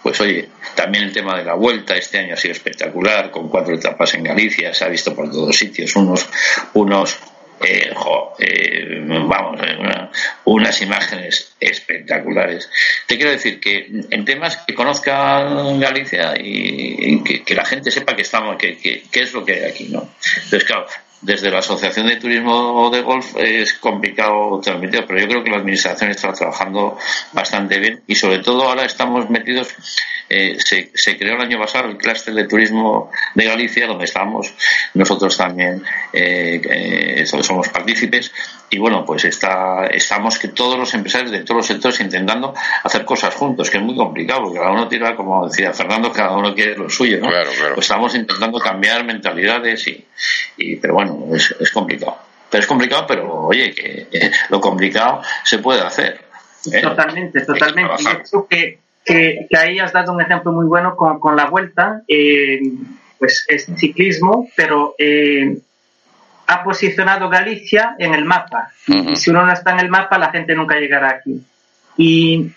[0.02, 3.76] Pues oye, también el tema de la vuelta este año ha sido espectacular, con cuatro
[3.76, 6.28] etapas en Galicia, se ha visto por todos sitios, unos,
[6.74, 7.18] unos
[7.60, 10.12] eh, jo, eh, vamos, una,
[10.46, 12.70] unas imágenes espectaculares.
[13.08, 17.90] Te quiero decir que en temas que conozcan Galicia y, y que, que, la gente
[17.90, 20.08] sepa que estamos, que, que, que, es lo que hay aquí, ¿no?
[20.36, 20.86] Entonces, claro,
[21.22, 25.58] desde la Asociación de Turismo de Golf es complicado transmitir, pero yo creo que la
[25.58, 26.98] Administración está trabajando
[27.34, 29.70] bastante bien y sobre todo ahora estamos metidos,
[30.30, 34.54] eh, se, se, creó el año pasado el clúster de turismo de Galicia, donde estamos
[34.94, 38.32] nosotros también eh, eh, somos partícipes
[38.70, 42.54] y bueno, pues está, estamos que todos los empresarios de todos los sectores intentando
[42.84, 46.36] hacer cosas juntos, que es muy complicado, porque cada uno tira, como decía Fernando, cada
[46.36, 47.30] uno quiere lo suyo, ¿no?
[47.30, 47.76] Claro, claro.
[47.76, 50.06] Pues estamos intentando cambiar mentalidades y,
[50.58, 52.18] y pero bueno, es, es complicado.
[52.50, 56.22] Pero es complicado, pero oye, que eh, lo complicado se puede hacer.
[56.72, 56.82] ¿eh?
[56.82, 57.94] Totalmente, totalmente.
[58.00, 61.36] Y yo creo que, que, que, ahí has dado un ejemplo muy bueno con, con
[61.36, 62.02] la vuelta.
[62.08, 62.60] Eh,
[63.18, 65.58] pues es ciclismo, pero eh,
[66.48, 68.72] ha posicionado Galicia en el mapa.
[68.88, 69.16] Uh -huh.
[69.16, 71.44] Si uno no está en el mapa, la gente nunca llegará aquí.
[71.98, 72.52] Y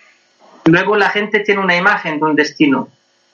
[0.65, 2.89] luego la gente tiene una imagen de un destino.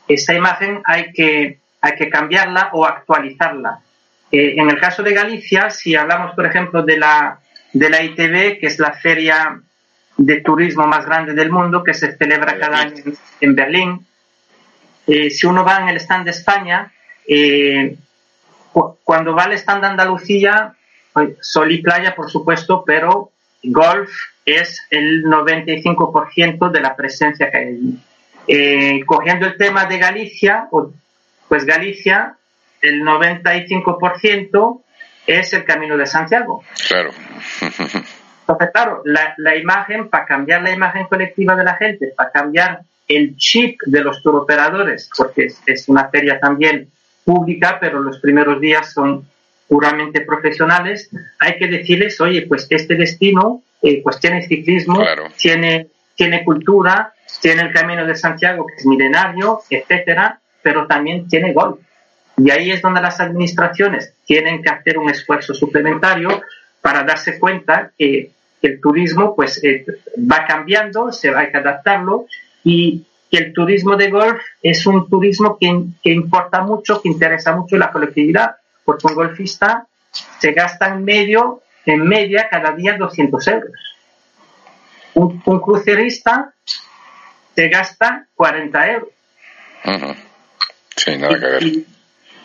[0.08, 3.80] Esa imagen hay que, hay que cambiarla o actualizarla.
[4.30, 7.40] Eh, en el caso de Galicia, si hablamos, por ejemplo, de la,
[7.72, 9.60] de la ITV, que es la feria
[10.16, 13.02] de turismo más grande del mundo, que se celebra cada año
[13.40, 14.06] en, Berlín,
[15.06, 16.92] eh, si uno va en el stand de España,
[17.28, 17.96] eh,
[19.04, 20.74] cuando va al stand de Andalucía,
[21.40, 23.30] sol y playa, por supuesto, pero
[23.62, 24.10] golf
[24.44, 27.98] es el 95% de la presencia que hay allí.
[28.48, 30.68] Eh, cogiendo el tema de Galicia,
[31.48, 32.36] pues Galicia,
[32.80, 34.82] el 95%
[35.26, 36.62] es el Camino de Santiago.
[36.88, 37.10] Claro.
[38.48, 42.80] Entonces, claro, la, la imagen, para cambiar la imagen colectiva de la gente, para cambiar
[43.08, 46.88] el chip de los turoperadores, porque es, es una feria también
[47.24, 49.26] pública, pero los primeros días son
[49.68, 55.24] puramente profesionales, hay que decirles, oye, pues este destino eh, pues tiene ciclismo, claro.
[55.36, 61.52] tiene, tiene cultura, tiene el Camino de Santiago, que es milenario, etcétera, pero también tiene
[61.52, 61.80] golf.
[62.38, 66.42] Y ahí es donde las administraciones tienen que hacer un esfuerzo suplementario
[66.86, 68.30] para darse cuenta que,
[68.62, 69.84] que el turismo pues eh,
[70.16, 72.26] va cambiando, se va a que adaptarlo
[72.62, 75.66] y que el turismo de golf es un turismo que,
[76.00, 79.88] que, importa mucho, que interesa mucho la colectividad, porque un golfista
[80.38, 83.96] se gasta en medio, en media, cada día 200 euros.
[85.14, 86.54] Un, un crucerista
[87.56, 89.08] se gasta 40 euros.
[89.86, 90.16] Uh -huh.
[90.94, 91.62] Sí, nada que ver.
[91.64, 91.86] Y,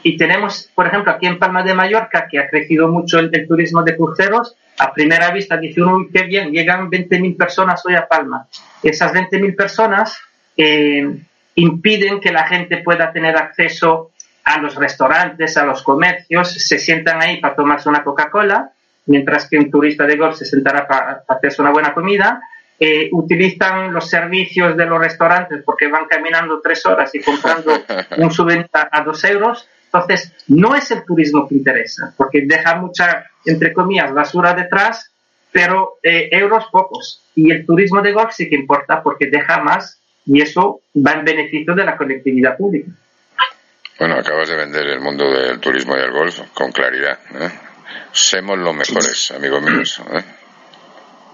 [0.03, 3.47] y, tenemos, por ejemplo, aquí en Palma de Mallorca, que ha crecido mucho el, el
[3.47, 7.95] turismo de cruceros, a primera vista dice uno, uy, qué bien, llegan 20.000 personas hoy
[7.95, 8.47] a Palma.
[8.81, 10.17] Esas 20.000 personas
[10.57, 11.07] eh,
[11.55, 14.11] impiden que la gente pueda tener acceso
[14.43, 18.71] a los restaurantes, a los comercios, se sientan ahí para tomarse una Coca-Cola,
[19.05, 22.41] mientras que un turista de golf se sentará para, para hacerse una buena comida.
[22.79, 27.71] Eh, utilizan los servicios de los restaurantes porque van caminando tres horas y comprando
[28.17, 29.67] un souvenir a dos euros.
[29.93, 35.11] Entonces, no es el turismo que interesa, porque deja mucha, entre comillas, basura detrás,
[35.51, 37.21] pero eh, euros pocos.
[37.35, 41.25] Y el turismo de golf sí que importa porque deja más y eso va en
[41.25, 42.91] beneficio de la colectividad pública.
[43.99, 47.19] Bueno, acabas de vender el mundo del turismo y el golf con claridad.
[47.35, 47.49] ¿eh?
[48.13, 50.01] Semos los mejores, amigos míos.
[50.13, 50.23] ¿eh?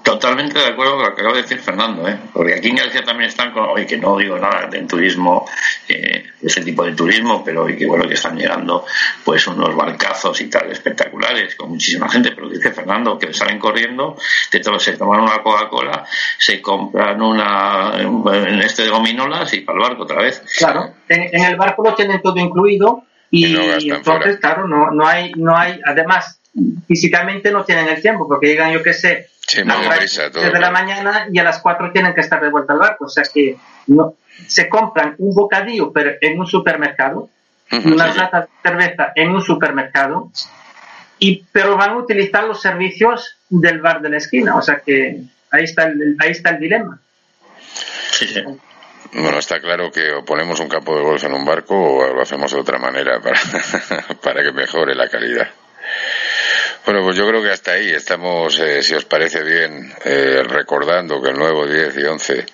[0.08, 2.18] Totalmente de acuerdo con lo que acaba de decir Fernando, ¿eh?
[2.32, 5.46] porque aquí en Galicia también están con, hoy que no digo nada del turismo,
[5.90, 8.86] eh, ese tipo de turismo, pero hoy que bueno que están llegando
[9.26, 14.16] pues unos barcazos y tal espectaculares con muchísima gente, pero dice Fernando que salen corriendo,
[14.50, 16.06] de todos se toman una Coca-Cola,
[16.38, 20.42] se compran una en este de gominolas y para el barco otra vez.
[20.58, 24.40] Claro, en, en el barco lo tienen todo incluido y, Y no entonces fuera.
[24.40, 26.40] claro no no hay no hay además
[26.88, 30.30] físicamente no tienen el tiempo porque llegan yo qué sé Sí, a muy las deprisa
[30.30, 30.42] todo.
[30.42, 33.06] 3 de la mañana y a las 4 tienen que estar de vuelta al barco.
[33.06, 33.56] O sea que
[33.88, 37.30] no, se compran un bocadillo pero en un supermercado,
[37.72, 38.20] Ujú, unas sí.
[38.20, 40.32] latas de cerveza en un supermercado,
[41.20, 44.56] y pero van a utilizar los servicios del bar de la esquina.
[44.56, 45.22] O sea que
[45.52, 47.00] ahí está el, ahí está el dilema.
[48.12, 48.44] Sí, sí.
[49.14, 52.22] Bueno, está claro que o ponemos un campo de golf en un barco o lo
[52.22, 53.40] hacemos de otra manera para,
[54.22, 55.48] para que mejore la calidad.
[56.88, 61.22] Bueno, pues yo creo que hasta ahí estamos, eh, si os parece bien, eh, recordando
[61.22, 62.46] que el nuevo 10 y 11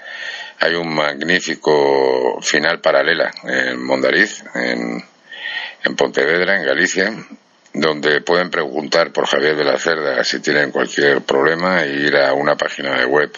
[0.57, 5.05] hay un magnífico final paralela en Mondariz, en,
[5.83, 7.13] en Pontevedra, en Galicia,
[7.75, 12.33] donde pueden preguntar por Javier de la Cerda si tienen cualquier problema e ir a
[12.33, 13.31] una página de web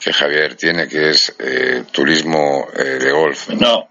[0.00, 3.50] que Javier tiene, que es eh, Turismo eh, de Golf.
[3.50, 3.90] No,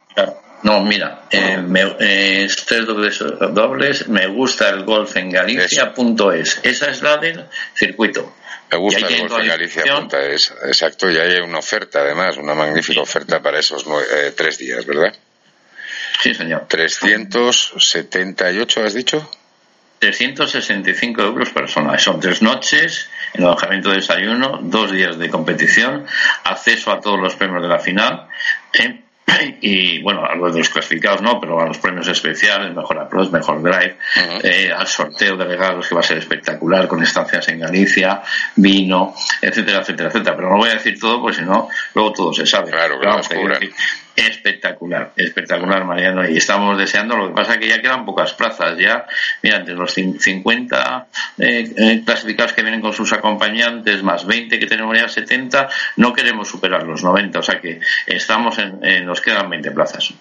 [0.63, 6.61] no, mira, eh, me, eh, tres dobles, dobles, me gusta el golf en Galicia.es.
[6.63, 7.43] Esa es la del
[7.75, 8.33] circuito.
[8.71, 12.37] Me gusta el golf en Galicia, punta es, exacto, y ahí hay una oferta además,
[12.37, 15.13] una magnífica oferta para esos eh, tres días, ¿verdad?
[16.21, 16.65] Sí, señor.
[16.69, 19.29] 378, ¿has dicho?
[19.99, 21.99] 365 euros persona.
[21.99, 26.05] Son tres noches, el alojamiento de desayuno, dos días de competición,
[26.45, 28.27] acceso a todos los premios de la final.
[28.73, 29.02] ¿eh?
[29.61, 33.31] Y bueno, a los de los clasificados no, pero a los premios especiales, mejor approach,
[33.31, 33.97] mejor drive,
[34.43, 38.21] eh, al sorteo de regalos que va a ser espectacular con estancias en Galicia,
[38.55, 40.35] vino, etcétera, etcétera, etcétera.
[40.35, 42.71] Pero no voy a decir todo porque si no, luego todo se sabe.
[42.71, 42.99] Claro,
[44.15, 46.27] espectacular, espectacular, Mariano.
[46.29, 48.77] Y estamos deseando, lo que pasa es que ya quedan pocas plazas.
[48.77, 49.05] Ya,
[49.41, 51.07] mira, entre los 50
[51.39, 56.13] eh, eh, clasificados que vienen con sus acompañantes, más 20 que tenemos ya 70, no
[56.13, 57.39] queremos superar los 90.
[57.39, 60.13] O sea que estamos en, nos quedan 20 plazas.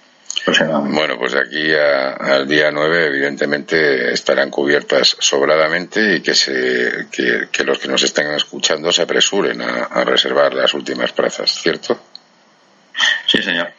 [0.66, 7.64] Bueno, pues de aquí al día 9 evidentemente estarán cubiertas sobradamente y que, se, que,
[7.64, 12.00] los que nos estén escuchando se apresuren a reservar las últimas plazas, ¿cierto?
[13.26, 13.72] Sí, señor.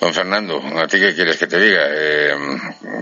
[0.00, 1.82] Don Fernando, ¿a ti qué quieres que te diga?
[1.90, 2.34] Eh,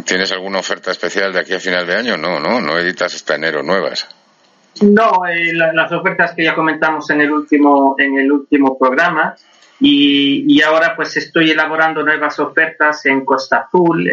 [0.05, 2.17] ¿Tienes alguna oferta especial de aquí a final de año?
[2.17, 4.09] No, no, no editas hasta enero nuevas.
[4.83, 9.35] No, eh, las ofertas que ya comentamos en el último en el último programa
[9.81, 14.09] y, ahora pues estoy elaborando nuevas ofertas en Costa Azul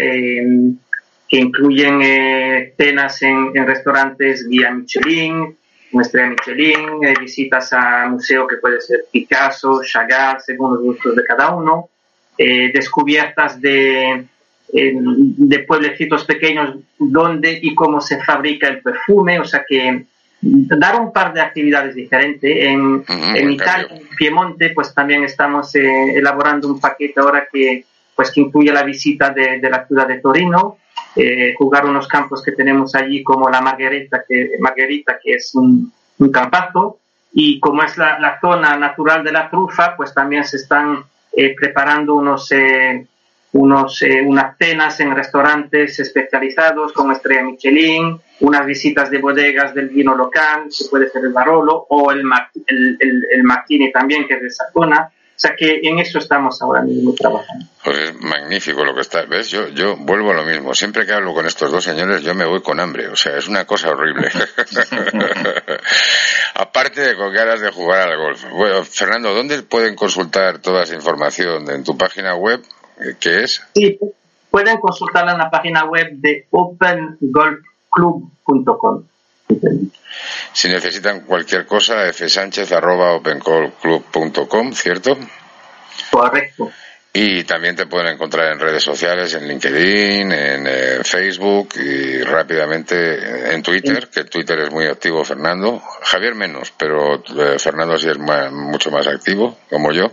[1.27, 5.57] que incluyen eh, cenas en, restaurantes guía Michelin,
[5.91, 11.23] muestra Michelin, eh, visitas a museo que puede ser Picasso, Chagall, según los gustos de
[11.23, 11.89] cada uno,
[12.37, 14.25] eh, descubiertas de,
[14.71, 20.05] de pueblecitos pequeños donde y cómo se fabrica el perfume, o sea que
[20.41, 22.51] dar un par de actividades diferentes.
[22.55, 28.31] En, en Italia, en Piemonte, pues también estamos eh, elaborando un paquete ahora que pues
[28.31, 30.77] que incluye la visita de, de la ciudad de Torino,
[31.17, 35.91] eh, jugar unos campos que tenemos allí como la Margarita, que, Margarita, que es un,
[36.19, 36.99] un campazo,
[37.33, 41.03] y como es la, la, zona natural de la trufa, pues también se están
[41.35, 43.05] eh, preparando unos, eh,
[43.53, 50.15] unos, unas cenas en restaurantes especializados como Estrella Michelin, unas visitas de bodegas del vino
[50.15, 52.23] local, que puede ser el Barolo, o el,
[52.67, 55.09] el Martini también, que es de esa zona.
[55.35, 57.65] O sea que en eso estamos ahora mismo trabajando.
[57.83, 59.25] Pues es magnífico lo que está.
[59.25, 59.49] ¿Ves?
[59.49, 60.73] Yo, yo vuelvo a lo mismo.
[60.73, 63.09] Siempre que hablo con estos dos señores, yo me voy con hambre.
[63.09, 64.29] O sea, es una cosa horrible.
[66.55, 68.45] Aparte de con ganas de jugar al golf.
[68.49, 71.69] Bueno, Fernando, ¿dónde pueden consultar toda esa información?
[71.69, 72.63] ¿En tu página web?
[73.19, 73.61] ¿Qué es?
[73.75, 73.99] Sí,
[74.49, 79.03] pueden consultarla en la página web de opengolfclub.com.
[80.53, 85.17] Si necesitan cualquier cosa, fsánchez.opencallclub.com, ¿cierto?
[86.11, 86.71] Correcto.
[87.17, 93.53] Y también te pueden encontrar en redes sociales, en LinkedIn, en eh, Facebook y rápidamente
[93.53, 95.81] en Twitter, que Twitter es muy activo, Fernando.
[96.01, 100.11] Javier menos, pero eh, Fernando sí es mucho más activo, como yo.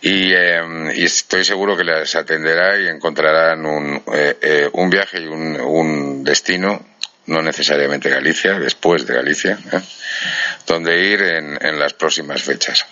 [0.00, 5.60] Y, em, estoy seguro que les atenderá y encontrarán un, eh, un viaje y un,
[5.60, 6.93] un destino
[7.26, 9.80] no necesariamente Galicia, después de Galicia, ¿eh?
[10.66, 12.86] donde ir en, en, las próximas fechas.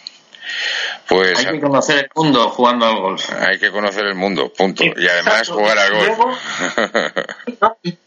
[1.09, 3.31] Pues, hay que conocer el mundo jugando al golf.
[3.41, 4.85] Hay que conocer el mundo, punto.
[4.85, 6.39] y además jugar al golf.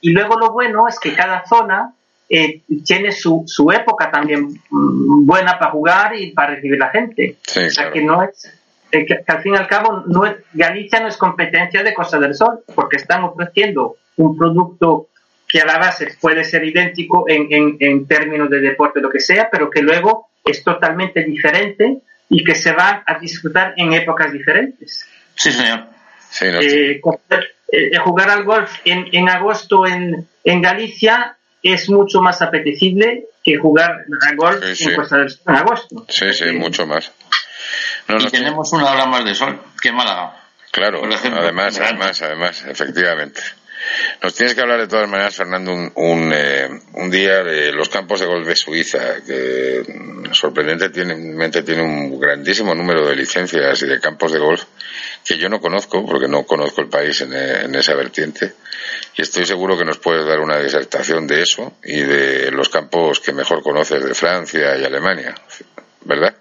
[0.01, 1.93] y, luego lo bueno es que cada zona
[2.29, 7.37] eh, tiene su, su época también mm, buena para jugar y para recibir la gente.
[7.55, 8.51] o sea que no es
[8.91, 10.23] eh, que, al fin y al cabo no
[10.53, 15.09] Galicia no es competencia de Costa del Sol porque están ofreciendo un producto
[15.55, 19.21] que a la base puede ser idéntico en, en, en términos de deporte, lo que
[19.21, 24.33] sea, pero que luego es totalmente diferente y que se va a disfrutar en épocas
[24.33, 25.07] diferentes.
[25.33, 25.87] Sí, señor.
[26.41, 26.99] Eh,
[27.71, 33.55] eh, jugar al golf en, en agosto en, en, Galicia es mucho más apetecible que
[33.55, 36.05] jugar al golf en Costa del Sol en agosto.
[36.09, 37.13] Sí, sí, mucho más.
[38.09, 40.35] y tenemos una hora más de sol que Málaga.
[40.71, 43.39] Claro, además, además, además, efectivamente.
[44.21, 48.19] Nos tienes que hablar de todas maneras, Fernando, un, eh, un, día de los campos
[48.19, 49.83] de golf de Suiza, que
[50.31, 54.63] sorprendentemente tiene un grandísimo número de licencias y de campos de golf
[55.23, 58.53] que yo no conozco, porque no conozco el país en, en esa vertiente,
[59.15, 63.19] y estoy seguro que nos puedes dar una disertación de eso y de los campos
[63.19, 65.35] que mejor conoces de Francia y Alemania,
[66.01, 66.35] ¿verdad?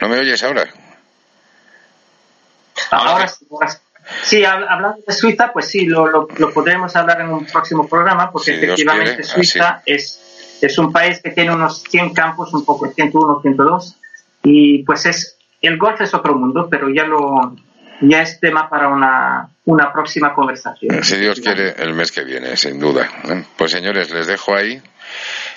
[0.00, 0.68] ¿No me oyes ahora?
[2.90, 3.46] Ahora sí,
[4.22, 8.54] Sí, hablando de Suiza, pues sí, lo, lo, podremos hablar en un próximo programa, porque
[8.54, 13.96] efectivamente Suiza es, es un país que tiene unos 100 campos, un poco 101, 102,
[14.44, 17.54] y pues es, el golf es otro mundo, pero ya lo,
[18.00, 21.02] ya es tema para una, una próxima conversación.
[21.02, 23.08] Si Dios quiere, el mes que viene, sin duda.
[23.56, 24.80] Pues señores, les dejo ahí.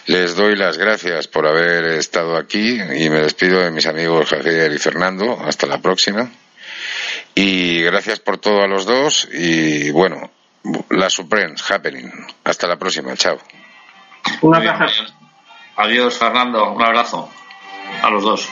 [0.07, 4.71] Les doy las gracias por haber estado aquí y me despido de mis amigos Javier
[4.71, 5.37] y Fernando.
[5.39, 6.29] Hasta la próxima.
[7.35, 9.27] Y gracias por todo a los dos.
[9.31, 10.29] Y bueno,
[10.89, 12.11] La Supremes, Happening.
[12.43, 13.37] Hasta la próxima, chao.
[14.41, 15.03] Un abrazo.
[15.77, 16.71] Adiós, Fernando.
[16.71, 17.29] Un abrazo
[18.01, 18.49] a los dos.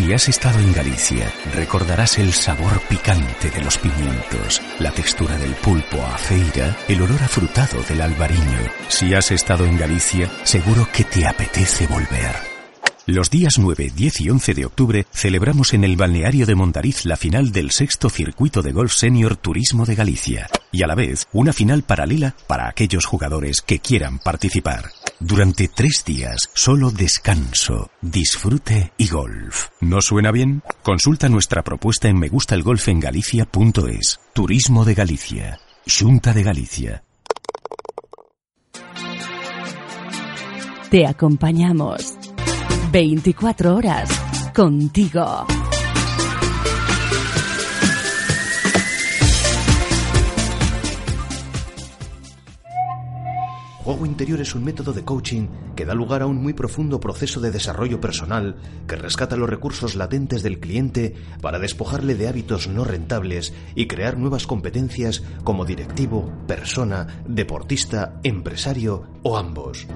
[0.00, 5.52] Si has estado en Galicia, recordarás el sabor picante de los pimientos, la textura del
[5.56, 8.60] pulpo a feira, el olor afrutado del albariño.
[8.88, 12.34] Si has estado en Galicia, seguro que te apetece volver.
[13.04, 17.18] Los días 9, 10 y 11 de octubre celebramos en el balneario de Mondariz la
[17.18, 21.52] final del sexto circuito de golf senior Turismo de Galicia y a la vez una
[21.52, 24.92] final paralela para aquellos jugadores que quieran participar.
[25.20, 29.68] Durante tres días, solo descanso, disfrute y golf.
[29.82, 30.62] ¿No suena bien?
[30.82, 34.20] Consulta nuestra propuesta en megustalgolfengalicia.es.
[34.32, 35.60] Turismo de Galicia.
[35.86, 37.04] Junta de Galicia.
[40.90, 42.16] Te acompañamos
[42.90, 44.08] 24 horas
[44.54, 45.46] contigo.
[53.84, 57.40] Juego interior es un método de coaching que da lugar a un muy profundo proceso
[57.40, 58.56] de desarrollo personal
[58.86, 64.18] que rescata los recursos latentes del cliente para despojarle de hábitos no rentables y crear
[64.18, 69.86] nuevas competencias como directivo, persona, deportista, empresario o ambos.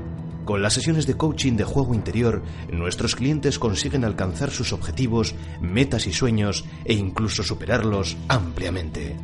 [0.47, 6.07] Con las sesiones de coaching de juego interior, nuestros clientes consiguen alcanzar sus objetivos, metas
[6.07, 9.15] y sueños e incluso superarlos ampliamente.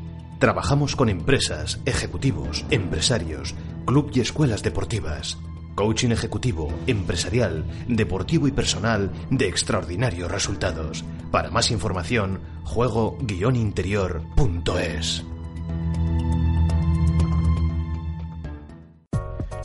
[0.40, 5.36] Trabajamos con empresas, ejecutivos, empresarios, club y escuelas deportivas.
[5.74, 11.04] Coaching ejecutivo, empresarial, deportivo y personal de extraordinarios resultados.
[11.30, 15.24] Para más información, juego-interior.es.